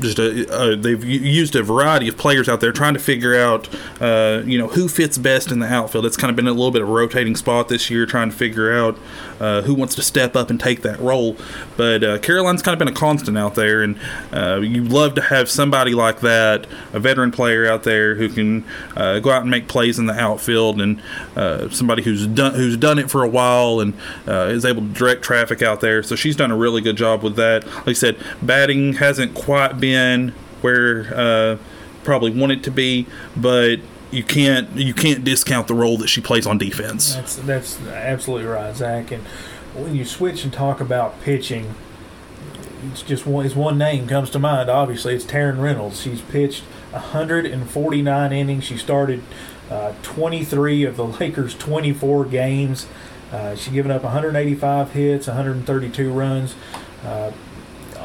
just 0.00 0.18
a, 0.18 0.76
they've 0.76 1.04
used 1.04 1.54
a 1.54 1.62
variety 1.62 2.08
of 2.08 2.16
players 2.16 2.48
out 2.48 2.60
there 2.60 2.72
trying 2.72 2.94
to 2.94 3.00
figure 3.00 3.36
out 3.36 3.68
uh, 4.00 4.42
you 4.44 4.58
know 4.58 4.68
who 4.68 4.88
fits 4.88 5.18
best 5.18 5.50
in 5.50 5.58
the 5.58 5.66
outfield. 5.66 6.06
It's 6.06 6.16
kind 6.16 6.30
of 6.30 6.36
been 6.36 6.46
a 6.46 6.52
little 6.52 6.70
bit 6.70 6.82
of 6.82 6.88
a 6.88 6.92
rotating 6.92 7.36
spot 7.36 7.68
this 7.68 7.90
year, 7.90 8.06
trying 8.06 8.30
to 8.30 8.36
figure 8.36 8.72
out 8.72 8.98
uh, 9.38 9.62
who 9.62 9.74
wants 9.74 9.94
to 9.96 10.02
step 10.02 10.36
up 10.36 10.50
and 10.50 10.58
take 10.58 10.82
that 10.82 10.98
role. 11.00 11.36
But 11.76 12.02
uh, 12.02 12.18
Caroline's 12.18 12.62
kind 12.62 12.72
of 12.72 12.78
been 12.78 12.94
a 12.94 12.96
constant 12.96 13.36
out 13.36 13.54
there, 13.54 13.82
and 13.82 13.98
uh, 14.32 14.60
you 14.60 14.84
love 14.84 15.14
to 15.14 15.22
have 15.22 15.50
somebody 15.50 15.92
like 15.94 16.20
that, 16.20 16.66
a 16.92 17.00
veteran 17.00 17.30
player 17.30 17.70
out 17.70 17.82
there 17.82 18.14
who 18.14 18.28
can 18.28 18.64
uh, 18.96 19.18
go 19.20 19.30
out 19.30 19.42
and 19.42 19.50
make 19.50 19.68
plays 19.68 19.98
in 19.98 20.06
the 20.06 20.18
outfield, 20.18 20.80
and 20.80 21.00
uh, 21.36 21.68
somebody 21.70 22.02
who's 22.02 22.26
done 22.26 22.54
who's 22.54 22.76
done 22.76 22.98
it 22.98 23.10
for 23.10 23.22
a 23.22 23.28
while 23.28 23.80
and 23.80 23.94
is 24.26 24.64
able 24.64 24.82
to 24.82 24.88
direct 24.88 25.22
traffic 25.22 25.62
out 25.62 25.80
there. 25.80 26.02
So 26.02 26.16
she's 26.16 26.36
done 26.36 26.50
a 26.50 26.56
really 26.56 26.80
good 26.80 26.96
job 26.96 27.22
with 27.22 27.36
that. 27.36 27.66
Like 27.66 27.88
I 27.88 27.92
said, 27.92 28.16
batting 28.42 28.94
hasn't 28.94 29.34
quite 29.34 29.80
been 29.80 29.89
in 29.90 30.30
where 30.60 31.12
uh, 31.14 31.58
probably 32.04 32.30
want 32.30 32.52
it 32.52 32.62
to 32.64 32.70
be, 32.70 33.06
but 33.36 33.80
you 34.10 34.24
can't 34.24 34.74
you 34.76 34.94
can't 34.94 35.24
discount 35.24 35.68
the 35.68 35.74
role 35.74 35.96
that 35.98 36.08
she 36.08 36.20
plays 36.20 36.46
on 36.46 36.58
defense. 36.58 37.14
That's 37.14 37.36
that's 37.36 37.80
absolutely 37.86 38.46
right, 38.46 38.74
Zach. 38.74 39.10
And 39.10 39.22
when 39.74 39.94
you 39.94 40.04
switch 40.04 40.44
and 40.44 40.52
talk 40.52 40.80
about 40.80 41.20
pitching, 41.20 41.74
it's 42.90 43.02
just 43.02 43.26
one 43.26 43.44
his 43.44 43.54
one 43.54 43.78
name 43.78 44.06
comes 44.06 44.30
to 44.30 44.38
mind. 44.38 44.68
Obviously, 44.68 45.14
it's 45.14 45.24
Taryn 45.24 45.60
Reynolds. 45.60 46.02
She's 46.02 46.20
pitched 46.20 46.62
149 46.90 48.32
innings. 48.32 48.64
She 48.64 48.76
started 48.76 49.22
uh, 49.70 49.94
23 50.02 50.84
of 50.84 50.96
the 50.96 51.06
Lakers' 51.06 51.54
24 51.54 52.24
games. 52.26 52.86
Uh, 53.30 53.54
she's 53.54 53.72
given 53.72 53.92
up 53.92 54.02
185 54.02 54.92
hits, 54.92 55.28
132 55.28 56.10
runs. 56.10 56.56
Uh, 57.04 57.30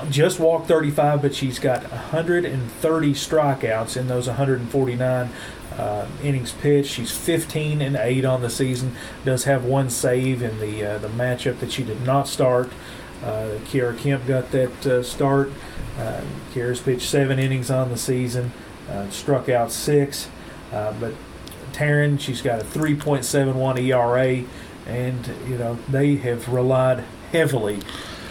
just 0.10 0.40
walked 0.40 0.68
35, 0.68 1.22
but 1.22 1.36
she's 1.36 1.60
got 1.60 1.84
130 1.90 3.14
strikeouts 3.14 3.98
in 3.98 4.08
those 4.08 4.28
149 4.28 5.30
uh, 5.78 6.08
innings 6.24 6.52
pitched. 6.54 6.92
She's 6.92 7.12
15 7.12 7.82
and 7.82 7.96
8 7.96 8.26
on 8.26 8.42
the 8.42 8.50
season. 8.50 8.96
Does 9.24 9.44
have 9.46 9.66
one 9.66 9.90
save 9.90 10.42
in 10.42 10.60
the 10.60 10.86
uh, 10.86 10.98
the 11.00 11.10
matchup 11.10 11.60
that 11.60 11.72
she 11.72 11.84
did 11.84 12.02
not 12.02 12.28
start. 12.28 12.72
Uh, 13.24 13.60
Kiera 13.66 13.98
Kemp 13.98 14.28
got 14.28 14.52
that 14.52 14.86
uh, 14.86 15.04
start. 15.04 15.52
Uh, 15.98 16.22
Kiera's 16.54 16.80
pitched 16.80 17.08
seven 17.08 17.40
innings 17.40 17.72
on 17.72 17.90
the 17.90 17.98
season, 17.98 18.52
uh, 18.90 19.10
struck 19.10 19.50
out 19.50 19.72
six. 19.72 20.30
Uh, 20.72 20.94
but 21.00 21.14
Taryn, 21.72 22.20
she's 22.20 22.42
got 22.42 22.62
a 22.62 22.64
3.71 22.64 23.82
ERA, 23.82 24.46
and 24.88 25.28
you 25.48 25.58
know 25.58 25.76
they 25.90 26.16
have 26.18 26.50
relied 26.50 27.04
heavily 27.32 27.80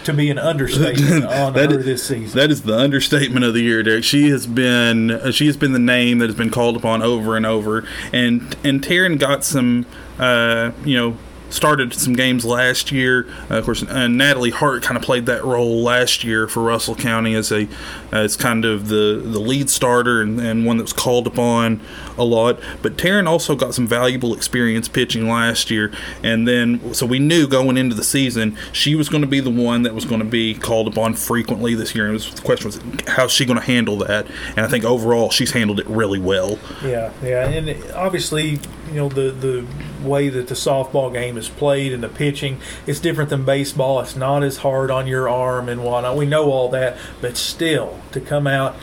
to 0.05 0.13
be 0.13 0.29
an 0.29 0.39
understatement 0.39 1.25
on 1.25 1.53
that 1.53 1.71
her 1.71 1.79
is, 1.79 1.85
this 1.85 2.03
season. 2.03 2.37
That 2.39 2.51
is 2.51 2.63
the 2.63 2.77
understatement 2.77 3.45
of 3.45 3.53
the 3.53 3.61
year, 3.61 3.83
Derek. 3.83 4.03
She 4.03 4.29
has 4.29 4.47
been 4.47 5.11
uh, 5.11 5.31
she 5.31 5.47
has 5.47 5.57
been 5.57 5.73
the 5.73 5.79
name 5.79 6.19
that 6.19 6.27
has 6.27 6.35
been 6.35 6.49
called 6.49 6.77
upon 6.77 7.01
over 7.01 7.35
and 7.35 7.45
over. 7.45 7.87
And 8.13 8.55
and 8.63 8.81
Taryn 8.81 9.19
got 9.19 9.43
some 9.43 9.85
uh, 10.17 10.71
you 10.83 10.97
know 10.97 11.17
started 11.49 11.93
some 11.93 12.13
games 12.13 12.45
last 12.45 12.91
year. 12.91 13.27
Uh, 13.49 13.57
of 13.57 13.65
course, 13.65 13.83
uh, 13.83 14.07
Natalie 14.07 14.51
Hart 14.51 14.83
kind 14.83 14.97
of 14.97 15.03
played 15.03 15.25
that 15.27 15.43
role 15.43 15.81
last 15.81 16.23
year 16.23 16.47
for 16.47 16.63
Russell 16.63 16.95
County 16.95 17.35
as 17.35 17.51
a 17.51 17.67
as 18.11 18.35
kind 18.35 18.65
of 18.65 18.87
the 18.87 19.21
the 19.23 19.39
lead 19.39 19.69
starter 19.69 20.21
and, 20.21 20.39
and 20.39 20.65
one 20.65 20.77
that 20.77 20.83
was 20.83 20.93
called 20.93 21.27
upon 21.27 21.81
a 22.17 22.23
lot. 22.23 22.59
But 22.81 22.97
Taryn 22.97 23.27
also 23.27 23.55
got 23.55 23.73
some 23.73 23.87
valuable 23.87 24.33
experience 24.33 24.87
pitching 24.87 25.27
last 25.27 25.69
year, 25.69 25.91
and 26.23 26.47
then 26.47 26.93
so 26.93 27.05
we 27.05 27.19
knew 27.19 27.47
going 27.47 27.77
into 27.77 27.95
the 27.95 28.03
season 28.03 28.57
she 28.71 28.95
was 28.95 29.09
going 29.09 29.21
to 29.21 29.27
be 29.27 29.39
the 29.39 29.49
one 29.49 29.83
that 29.83 29.93
was 29.93 30.05
going 30.05 30.19
to 30.19 30.25
be 30.25 30.53
called 30.53 30.87
upon 30.87 31.13
frequently 31.13 31.75
this 31.75 31.95
year. 31.95 32.05
And 32.05 32.13
was, 32.13 32.33
the 32.33 32.41
question 32.41 32.67
was 32.67 32.79
how's 33.07 33.31
she 33.31 33.45
going 33.45 33.59
to 33.59 33.65
handle 33.65 33.97
that? 33.97 34.27
And 34.55 34.59
I 34.59 34.67
think 34.67 34.83
overall 34.83 35.29
she's 35.29 35.51
handled 35.51 35.79
it 35.79 35.87
really 35.87 36.19
well. 36.19 36.59
Yeah, 36.83 37.11
yeah, 37.23 37.47
and 37.47 37.91
obviously 37.93 38.59
you 38.87 38.95
know 38.95 39.09
the 39.09 39.31
the 39.31 39.65
way 40.07 40.29
that 40.29 40.47
the 40.47 40.55
softball 40.55 41.11
game 41.11 41.37
is 41.37 41.49
played 41.49 41.91
and 41.91 42.03
the 42.03 42.09
pitching 42.09 42.59
it's 42.85 42.99
different 42.99 43.29
than 43.29 43.43
baseball. 43.43 43.99
It's 43.99 44.15
not 44.15 44.43
as 44.43 44.57
hard 44.57 44.91
on 44.91 45.07
your 45.07 45.27
arm 45.27 45.69
and 45.69 45.83
whatnot. 45.83 46.15
We 46.15 46.25
know 46.25 46.51
all 46.51 46.69
that, 46.69 46.97
but 47.21 47.37
still 47.37 47.99
to 48.11 48.21
come 48.21 48.47
out 48.47 48.75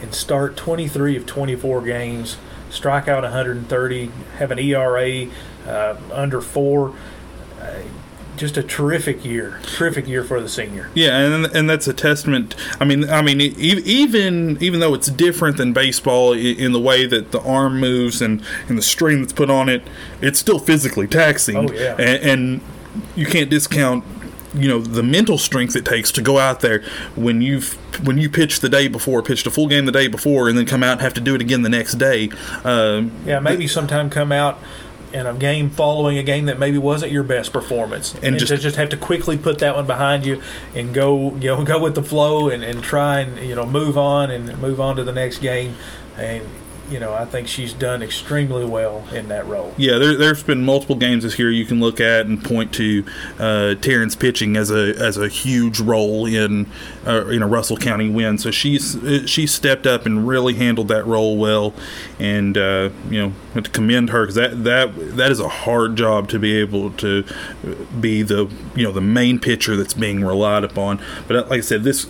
and 0.00 0.14
start 0.14 0.56
23 0.56 1.16
of 1.16 1.26
24 1.26 1.82
games, 1.82 2.36
strike 2.70 3.08
out 3.08 3.22
130, 3.22 4.10
have 4.38 4.50
an 4.50 4.58
ERA 4.58 5.28
uh, 5.66 5.96
under 6.12 6.40
four. 6.40 6.94
Uh, 7.60 7.80
just 8.36 8.56
a 8.56 8.62
terrific 8.62 9.24
year, 9.24 9.58
terrific 9.62 10.06
year 10.06 10.22
for 10.22 10.40
the 10.40 10.48
senior. 10.48 10.90
Yeah, 10.94 11.18
and 11.18 11.46
and 11.46 11.70
that's 11.70 11.86
a 11.86 11.92
testament. 11.92 12.54
I 12.80 12.84
mean, 12.84 13.08
I 13.08 13.22
mean, 13.22 13.40
even 13.40 14.58
even 14.60 14.80
though 14.80 14.94
it's 14.94 15.08
different 15.08 15.56
than 15.56 15.72
baseball 15.72 16.32
in 16.32 16.72
the 16.72 16.80
way 16.80 17.06
that 17.06 17.32
the 17.32 17.40
arm 17.40 17.80
moves 17.80 18.22
and 18.22 18.42
and 18.68 18.78
the 18.78 18.82
strain 18.82 19.20
that's 19.20 19.32
put 19.32 19.50
on 19.50 19.68
it, 19.68 19.82
it's 20.20 20.38
still 20.38 20.58
physically 20.58 21.06
taxing. 21.06 21.56
Oh 21.56 21.72
yeah, 21.72 21.96
and, 21.98 22.22
and 22.22 22.60
you 23.14 23.26
can't 23.26 23.50
discount 23.50 24.04
you 24.54 24.68
know 24.68 24.80
the 24.80 25.02
mental 25.02 25.38
strength 25.38 25.76
it 25.76 25.84
takes 25.84 26.10
to 26.12 26.22
go 26.22 26.38
out 26.38 26.60
there 26.60 26.82
when 27.14 27.42
you've 27.42 27.74
when 28.06 28.18
you 28.18 28.28
pitch 28.28 28.60
the 28.60 28.68
day 28.68 28.88
before, 28.88 29.22
pitched 29.22 29.46
a 29.46 29.50
full 29.50 29.68
game 29.68 29.86
the 29.86 29.92
day 29.92 30.08
before, 30.08 30.48
and 30.48 30.56
then 30.56 30.66
come 30.66 30.82
out 30.82 30.92
and 30.92 31.00
have 31.00 31.14
to 31.14 31.20
do 31.20 31.34
it 31.34 31.40
again 31.40 31.62
the 31.62 31.68
next 31.68 31.94
day. 31.94 32.30
Uh, 32.64 33.04
yeah, 33.24 33.40
maybe 33.40 33.66
sometime 33.66 34.10
come 34.10 34.32
out 34.32 34.58
in 35.16 35.26
a 35.26 35.34
game 35.34 35.70
following 35.70 36.18
a 36.18 36.22
game 36.22 36.44
that 36.46 36.58
maybe 36.58 36.78
wasn't 36.78 37.10
your 37.10 37.22
best 37.22 37.52
performance, 37.52 38.14
and, 38.14 38.24
and 38.24 38.38
just, 38.38 38.50
to 38.50 38.58
just 38.58 38.76
have 38.76 38.90
to 38.90 38.96
quickly 38.96 39.38
put 39.38 39.58
that 39.58 39.74
one 39.74 39.86
behind 39.86 40.26
you 40.26 40.42
and 40.74 40.92
go 40.92 41.34
you 41.36 41.48
know 41.48 41.64
go 41.64 41.80
with 41.80 41.94
the 41.94 42.02
flow 42.02 42.48
and, 42.48 42.62
and 42.62 42.82
try 42.82 43.20
and 43.20 43.38
you 43.38 43.54
know 43.54 43.66
move 43.66 43.96
on 43.96 44.30
and 44.30 44.58
move 44.58 44.80
on 44.80 44.96
to 44.96 45.04
the 45.04 45.12
next 45.12 45.38
game, 45.38 45.74
and 46.16 46.46
you 46.90 47.00
know, 47.00 47.12
I 47.12 47.24
think 47.24 47.48
she's 47.48 47.72
done 47.72 48.02
extremely 48.02 48.64
well 48.64 49.06
in 49.12 49.28
that 49.28 49.46
role. 49.46 49.74
Yeah, 49.76 49.98
there, 49.98 50.28
has 50.28 50.42
been 50.42 50.64
multiple 50.64 50.96
games 50.96 51.24
this 51.24 51.38
year 51.38 51.50
you 51.50 51.64
can 51.64 51.80
look 51.80 52.00
at 52.00 52.26
and 52.26 52.42
point 52.42 52.72
to 52.74 53.04
uh, 53.38 53.74
Taryn's 53.80 54.14
pitching 54.14 54.56
as 54.56 54.70
a 54.70 54.94
as 54.96 55.16
a 55.16 55.28
huge 55.28 55.80
role 55.80 56.26
in 56.26 56.66
uh, 57.06 57.26
in 57.26 57.42
a 57.42 57.46
Russell 57.46 57.76
County 57.76 58.08
win. 58.08 58.38
So 58.38 58.50
she's 58.50 58.96
she 59.26 59.46
stepped 59.46 59.86
up 59.86 60.06
and 60.06 60.26
really 60.26 60.54
handled 60.54 60.88
that 60.88 61.06
role 61.06 61.36
well, 61.36 61.74
and 62.18 62.56
uh, 62.56 62.90
you 63.10 63.32
know, 63.54 63.60
to 63.60 63.70
commend 63.70 64.10
her 64.10 64.22
because 64.22 64.36
that 64.36 64.64
that 64.64 65.16
that 65.16 65.30
is 65.30 65.40
a 65.40 65.48
hard 65.48 65.96
job 65.96 66.28
to 66.28 66.38
be 66.38 66.56
able 66.56 66.90
to 66.92 67.24
be 68.00 68.22
the 68.22 68.50
you 68.74 68.84
know 68.84 68.92
the 68.92 69.00
main 69.00 69.38
pitcher 69.38 69.76
that's 69.76 69.94
being 69.94 70.24
relied 70.24 70.64
upon. 70.64 71.02
But 71.26 71.48
like 71.50 71.58
I 71.58 71.62
said, 71.62 71.82
this 71.82 72.06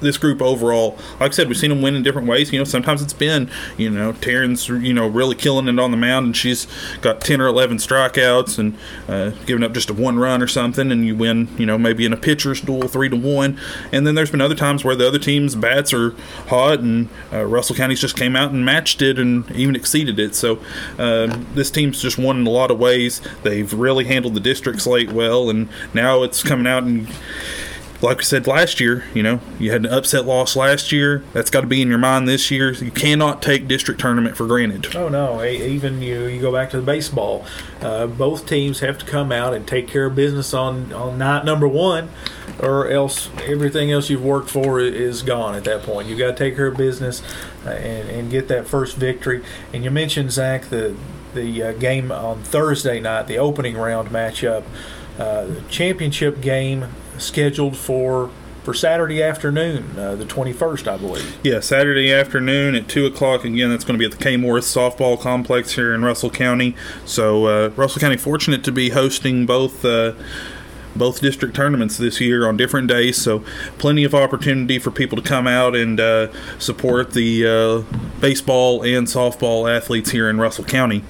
this 0.00 0.18
group 0.18 0.42
overall, 0.42 0.98
like 1.18 1.32
I 1.32 1.34
said, 1.34 1.48
we've 1.48 1.56
seen 1.56 1.70
them 1.70 1.82
win 1.82 1.94
in 1.94 2.02
different 2.02 2.28
ways. 2.28 2.52
You 2.52 2.58
know, 2.58 2.64
sometimes 2.64 3.02
it's 3.02 3.12
been, 3.12 3.50
you 3.76 3.90
know, 3.90 4.12
Taryn's, 4.14 4.68
you 4.68 4.92
know, 4.92 5.06
really 5.06 5.34
killing 5.34 5.68
it 5.68 5.78
on 5.78 5.90
the 5.90 5.96
mound, 5.96 6.26
and 6.26 6.36
she's 6.36 6.66
got 7.00 7.20
10 7.20 7.40
or 7.40 7.46
11 7.46 7.78
strikeouts 7.78 8.58
and 8.58 8.76
uh, 9.08 9.30
giving 9.46 9.62
up 9.62 9.72
just 9.72 9.90
a 9.90 9.94
one 9.94 10.18
run 10.18 10.42
or 10.42 10.46
something, 10.46 10.90
and 10.90 11.06
you 11.06 11.14
win, 11.14 11.48
you 11.58 11.66
know, 11.66 11.78
maybe 11.78 12.04
in 12.04 12.12
a 12.12 12.16
pitcher's 12.16 12.60
duel, 12.60 12.88
three 12.88 13.08
to 13.08 13.16
one. 13.16 13.58
And 13.92 14.06
then 14.06 14.14
there's 14.14 14.30
been 14.30 14.40
other 14.40 14.54
times 14.54 14.84
where 14.84 14.96
the 14.96 15.06
other 15.06 15.18
team's 15.18 15.54
bats 15.54 15.92
are 15.92 16.10
hot, 16.48 16.80
and 16.80 17.08
uh, 17.32 17.44
Russell 17.44 17.76
County's 17.76 18.00
just 18.00 18.16
came 18.16 18.36
out 18.36 18.50
and 18.52 18.64
matched 18.64 19.02
it 19.02 19.18
and 19.18 19.50
even 19.52 19.76
exceeded 19.76 20.18
it. 20.18 20.34
So 20.34 20.60
uh, 20.98 21.38
this 21.54 21.70
team's 21.70 22.00
just 22.00 22.18
won 22.18 22.38
in 22.38 22.46
a 22.46 22.50
lot 22.50 22.70
of 22.70 22.78
ways. 22.78 23.20
They've 23.42 23.72
really 23.72 24.04
handled 24.04 24.34
the 24.34 24.40
district 24.40 24.80
slate 24.82 25.12
well, 25.12 25.50
and 25.50 25.68
now 25.94 26.22
it's 26.22 26.42
coming 26.42 26.66
out 26.66 26.84
and 26.84 27.08
like 28.02 28.18
we 28.18 28.24
said 28.24 28.46
last 28.46 28.80
year, 28.80 29.04
you 29.14 29.22
know, 29.22 29.40
you 29.58 29.70
had 29.70 29.84
an 29.84 29.92
upset 29.92 30.24
loss 30.24 30.56
last 30.56 30.90
year. 30.90 31.22
That's 31.32 31.50
got 31.50 31.60
to 31.62 31.66
be 31.66 31.82
in 31.82 31.88
your 31.88 31.98
mind 31.98 32.26
this 32.26 32.50
year. 32.50 32.72
You 32.72 32.90
cannot 32.90 33.42
take 33.42 33.68
district 33.68 34.00
tournament 34.00 34.36
for 34.36 34.46
granted. 34.46 34.94
Oh 34.96 35.08
no! 35.08 35.44
Even 35.44 36.00
you, 36.00 36.24
you 36.24 36.40
go 36.40 36.52
back 36.52 36.70
to 36.70 36.78
the 36.78 36.82
baseball. 36.82 37.44
Uh, 37.80 38.06
both 38.06 38.46
teams 38.46 38.80
have 38.80 38.98
to 38.98 39.06
come 39.06 39.30
out 39.30 39.54
and 39.54 39.66
take 39.66 39.86
care 39.86 40.06
of 40.06 40.14
business 40.14 40.54
on 40.54 40.92
on 40.92 41.18
night 41.18 41.44
number 41.44 41.68
one, 41.68 42.10
or 42.58 42.88
else 42.88 43.28
everything 43.46 43.90
else 43.90 44.08
you've 44.08 44.24
worked 44.24 44.50
for 44.50 44.80
is 44.80 45.22
gone 45.22 45.54
at 45.54 45.64
that 45.64 45.82
point. 45.82 46.08
You 46.08 46.16
got 46.16 46.36
to 46.36 46.44
take 46.44 46.56
care 46.56 46.68
of 46.68 46.76
business 46.76 47.22
uh, 47.66 47.70
and, 47.70 48.08
and 48.08 48.30
get 48.30 48.48
that 48.48 48.66
first 48.66 48.96
victory. 48.96 49.44
And 49.72 49.84
you 49.84 49.90
mentioned 49.90 50.32
Zach 50.32 50.66
the 50.66 50.96
the 51.34 51.62
uh, 51.62 51.72
game 51.72 52.10
on 52.10 52.42
Thursday 52.42 52.98
night, 52.98 53.26
the 53.26 53.38
opening 53.38 53.76
round 53.76 54.08
matchup. 54.08 54.64
Uh, 55.18 55.60
championship 55.68 56.40
game 56.40 56.86
scheduled 57.20 57.76
for 57.76 58.30
for 58.62 58.74
Saturday 58.74 59.22
afternoon, 59.22 59.98
uh, 59.98 60.14
the 60.14 60.24
21st, 60.24 60.86
I 60.86 60.96
believe. 60.98 61.38
Yeah, 61.42 61.60
Saturday 61.60 62.12
afternoon 62.12 62.74
at 62.74 62.88
2 62.88 63.06
o'clock. 63.06 63.44
Again, 63.44 63.70
that's 63.70 63.84
going 63.84 63.98
to 63.98 63.98
be 63.98 64.04
at 64.04 64.18
the 64.18 64.22
K. 64.22 64.36
Morris 64.36 64.72
Softball 64.72 65.18
Complex 65.18 65.72
here 65.72 65.94
in 65.94 66.04
Russell 66.04 66.30
County. 66.30 66.76
So, 67.06 67.46
uh, 67.46 67.68
Russell 67.70 68.00
County 68.00 68.18
fortunate 68.18 68.62
to 68.64 68.72
be 68.72 68.90
hosting 68.90 69.46
both. 69.46 69.84
Uh, 69.84 70.12
both 70.96 71.20
district 71.20 71.54
tournaments 71.54 71.96
this 71.98 72.20
year 72.20 72.48
on 72.48 72.56
different 72.56 72.88
days, 72.88 73.16
so 73.16 73.44
plenty 73.78 74.02
of 74.02 74.12
opportunity 74.12 74.76
for 74.76 74.90
people 74.90 75.16
to 75.16 75.22
come 75.22 75.46
out 75.46 75.76
and 75.76 76.00
uh, 76.00 76.28
support 76.58 77.12
the 77.12 77.46
uh, 77.46 78.18
baseball 78.20 78.82
and 78.82 79.06
softball 79.06 79.72
athletes 79.72 80.10
here 80.10 80.28
in 80.28 80.40
Russell 80.40 80.64
County. 80.64 81.04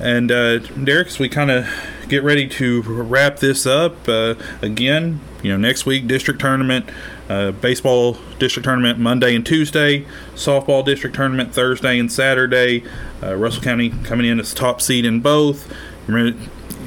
And 0.00 0.32
uh, 0.32 0.58
Derek, 0.58 1.08
as 1.08 1.18
we 1.18 1.28
kind 1.28 1.50
of 1.50 1.66
get 2.10 2.24
ready 2.24 2.48
to 2.48 2.82
wrap 2.82 3.38
this 3.38 3.64
up, 3.66 4.08
uh, 4.08 4.34
again, 4.60 5.20
you 5.42 5.50
know, 5.50 5.56
next 5.56 5.86
week 5.86 6.06
district 6.06 6.40
tournament, 6.40 6.90
uh, 7.28 7.52
baseball 7.52 8.18
district 8.38 8.64
tournament 8.64 8.98
Monday 8.98 9.34
and 9.34 9.46
Tuesday, 9.46 10.04
softball 10.34 10.84
district 10.84 11.14
tournament 11.14 11.54
Thursday 11.54 11.98
and 11.98 12.12
Saturday. 12.12 12.82
Uh, 13.22 13.36
Russell 13.36 13.62
County 13.62 13.90
coming 14.02 14.26
in 14.26 14.40
as 14.40 14.52
top 14.52 14.82
seed 14.82 15.06
in 15.06 15.20
both. 15.20 15.72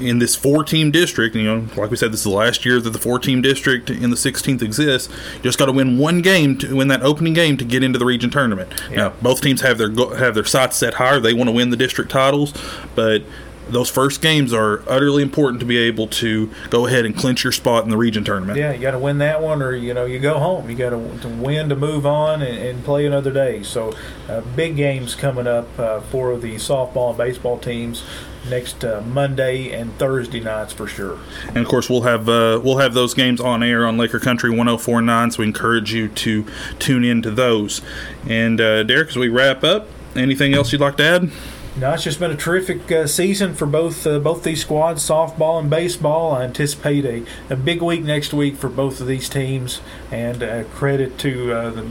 In 0.02 0.20
this 0.20 0.36
four 0.36 0.64
team 0.66 0.92
district, 0.92 1.36
you 1.36 1.44
know, 1.44 1.68
like 1.78 1.90
we 1.90 1.96
said, 1.96 2.12
this 2.12 2.22
is 2.22 2.26
the 2.26 2.30
last 2.32 2.66
year 2.66 2.82
that 2.82 2.90
the 2.90 3.00
four 3.00 3.20
team 3.20 3.42
district 3.42 3.90
in 3.90 4.10
the 4.10 4.18
16th 4.18 4.62
exists. 4.62 5.14
You 5.36 5.44
just 5.44 5.58
got 5.58 5.68
to 5.68 5.72
win 5.72 5.98
one 5.98 6.22
game 6.22 6.58
to 6.58 6.76
win 6.76 6.90
that 6.90 7.04
opening 7.04 7.34
game 7.34 7.56
to 7.58 7.64
get 7.64 7.84
into 7.84 8.00
the 8.00 8.06
region 8.06 8.30
tournament. 8.30 8.74
Yeah. 8.90 8.96
Now, 8.98 9.10
both 9.22 9.42
teams 9.42 9.62
have 9.62 9.78
their 9.78 9.92
have 10.18 10.34
their 10.34 10.44
sights 10.44 10.78
set 10.78 10.96
higher. 10.96 11.20
They 11.22 11.34
want 11.34 11.48
to 11.48 11.54
win 11.54 11.70
the 11.70 11.78
district 11.78 12.12
titles, 12.12 12.54
but 12.96 13.24
those 13.70 13.90
first 13.90 14.22
games 14.22 14.54
are 14.54 14.84
utterly 14.88 15.24
important 15.24 15.60
to 15.60 15.66
be 15.66 15.78
able 15.78 16.08
to 16.08 16.50
go 16.70 16.86
ahead 16.88 17.06
and 17.06 17.16
clinch 17.16 17.44
your 17.44 17.54
spot 17.54 17.84
in 17.84 17.90
the 17.90 17.98
region 17.98 18.24
tournament. 18.24 18.58
Yeah, 18.58 18.74
you 18.74 18.82
got 18.82 18.92
to 18.92 19.00
win 19.00 19.18
that 19.20 19.42
one, 19.42 19.62
or 19.62 19.76
you 19.76 19.94
know 19.94 20.06
you 20.06 20.20
go 20.20 20.40
home. 20.40 20.70
You 20.70 20.76
got 20.76 20.92
to, 20.92 21.20
to 21.22 21.30
win 21.30 21.70
to 21.70 21.76
move 21.76 22.06
on 22.06 22.42
and, 22.42 22.58
and 22.58 22.84
play 22.84 23.06
another 23.06 23.32
day. 23.32 23.64
So, 23.64 23.94
uh, 24.30 24.42
big 24.56 24.76
games 24.76 25.16
coming 25.16 25.48
up 25.48 25.68
uh, 25.80 26.02
for 26.02 26.38
the 26.38 26.56
softball 26.56 27.10
and 27.10 27.18
baseball 27.18 27.58
teams 27.58 28.04
next 28.50 28.84
uh, 28.84 29.02
Monday 29.06 29.72
and 29.72 29.94
Thursday 29.98 30.40
nights 30.40 30.74
for 30.74 30.88
sure. 30.88 31.20
And 31.48 31.58
of 31.58 31.68
course, 31.68 31.90
we'll 31.90 32.02
have 32.02 32.28
uh, 32.28 32.60
we'll 32.64 32.78
have 32.78 32.94
those 32.94 33.14
games 33.14 33.40
on 33.40 33.64
air 33.64 33.86
on 33.86 33.98
Laker 33.98 34.20
Country 34.20 34.52
104.9, 34.52 35.34
so 35.34 35.40
we 35.40 35.48
encourage 35.48 35.94
you 35.94 36.10
to 36.10 36.46
tune 36.80 37.04
in 37.04 37.22
to 37.22 37.32
those. 37.32 37.82
And 38.28 38.60
uh, 38.60 38.84
Derek, 38.84 39.10
as 39.10 39.16
we 39.16 39.30
wrap 39.30 39.64
up, 39.64 39.88
anything 40.16 40.54
else 40.54 40.72
you'd 40.72 40.82
like 40.82 40.98
to 40.98 41.04
add? 41.04 41.32
No, 41.76 41.92
it's 41.94 42.04
just 42.04 42.20
been 42.20 42.30
a 42.30 42.38
terrific 42.38 42.92
uh, 42.92 43.08
season 43.08 43.56
for 43.56 43.66
both 43.66 44.06
uh, 44.06 44.20
both 44.20 44.44
these 44.44 44.62
squads, 44.62 45.02
softball 45.08 45.60
and 45.60 45.72
baseball. 45.72 46.34
I 46.34 46.44
anticipate 46.44 47.04
a, 47.04 47.26
a 47.52 47.56
big 47.56 47.82
week 47.82 48.04
next 48.04 48.32
week 48.32 48.58
for 48.58 48.70
both 48.70 49.02
of 49.02 49.08
these 49.08 49.28
teams, 49.28 49.82
and 50.12 50.44
uh, 50.44 50.66
credit 50.66 51.18
to 51.20 51.52
uh, 51.52 51.70
the 51.72 51.84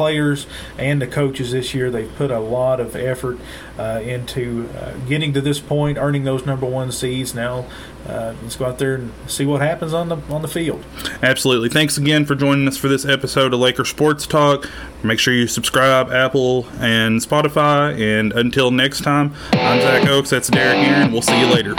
players 0.00 0.46
and 0.78 1.02
the 1.02 1.06
coaches 1.06 1.52
this 1.52 1.74
year. 1.74 1.90
They've 1.90 2.10
put 2.16 2.30
a 2.30 2.40
lot 2.40 2.80
of 2.80 2.96
effort 2.96 3.38
uh, 3.78 4.00
into 4.02 4.66
uh, 4.74 4.94
getting 5.06 5.34
to 5.34 5.42
this 5.42 5.60
point, 5.60 5.98
earning 5.98 6.24
those 6.24 6.46
number 6.46 6.64
one 6.64 6.90
seeds. 6.90 7.34
Now 7.34 7.66
uh, 8.08 8.32
let's 8.42 8.56
go 8.56 8.64
out 8.64 8.78
there 8.78 8.94
and 8.94 9.12
see 9.26 9.44
what 9.44 9.60
happens 9.60 9.92
on 9.92 10.08
the 10.08 10.16
on 10.30 10.40
the 10.40 10.48
field. 10.48 10.82
Absolutely. 11.22 11.68
Thanks 11.68 11.98
again 11.98 12.24
for 12.24 12.34
joining 12.34 12.66
us 12.66 12.78
for 12.78 12.88
this 12.88 13.04
episode 13.04 13.52
of 13.52 13.60
Laker 13.60 13.84
Sports 13.84 14.26
Talk. 14.26 14.70
Make 15.02 15.18
sure 15.18 15.34
you 15.34 15.46
subscribe 15.46 16.10
Apple 16.10 16.66
and 16.78 17.20
Spotify. 17.20 18.00
And 18.00 18.32
until 18.32 18.70
next 18.70 19.02
time, 19.02 19.34
I'm 19.52 19.82
Zach 19.82 20.08
Oaks. 20.08 20.30
That's 20.30 20.48
Derek 20.48 20.78
Aaron. 20.78 21.12
We'll 21.12 21.20
see 21.20 21.38
you 21.38 21.46
later. 21.46 21.74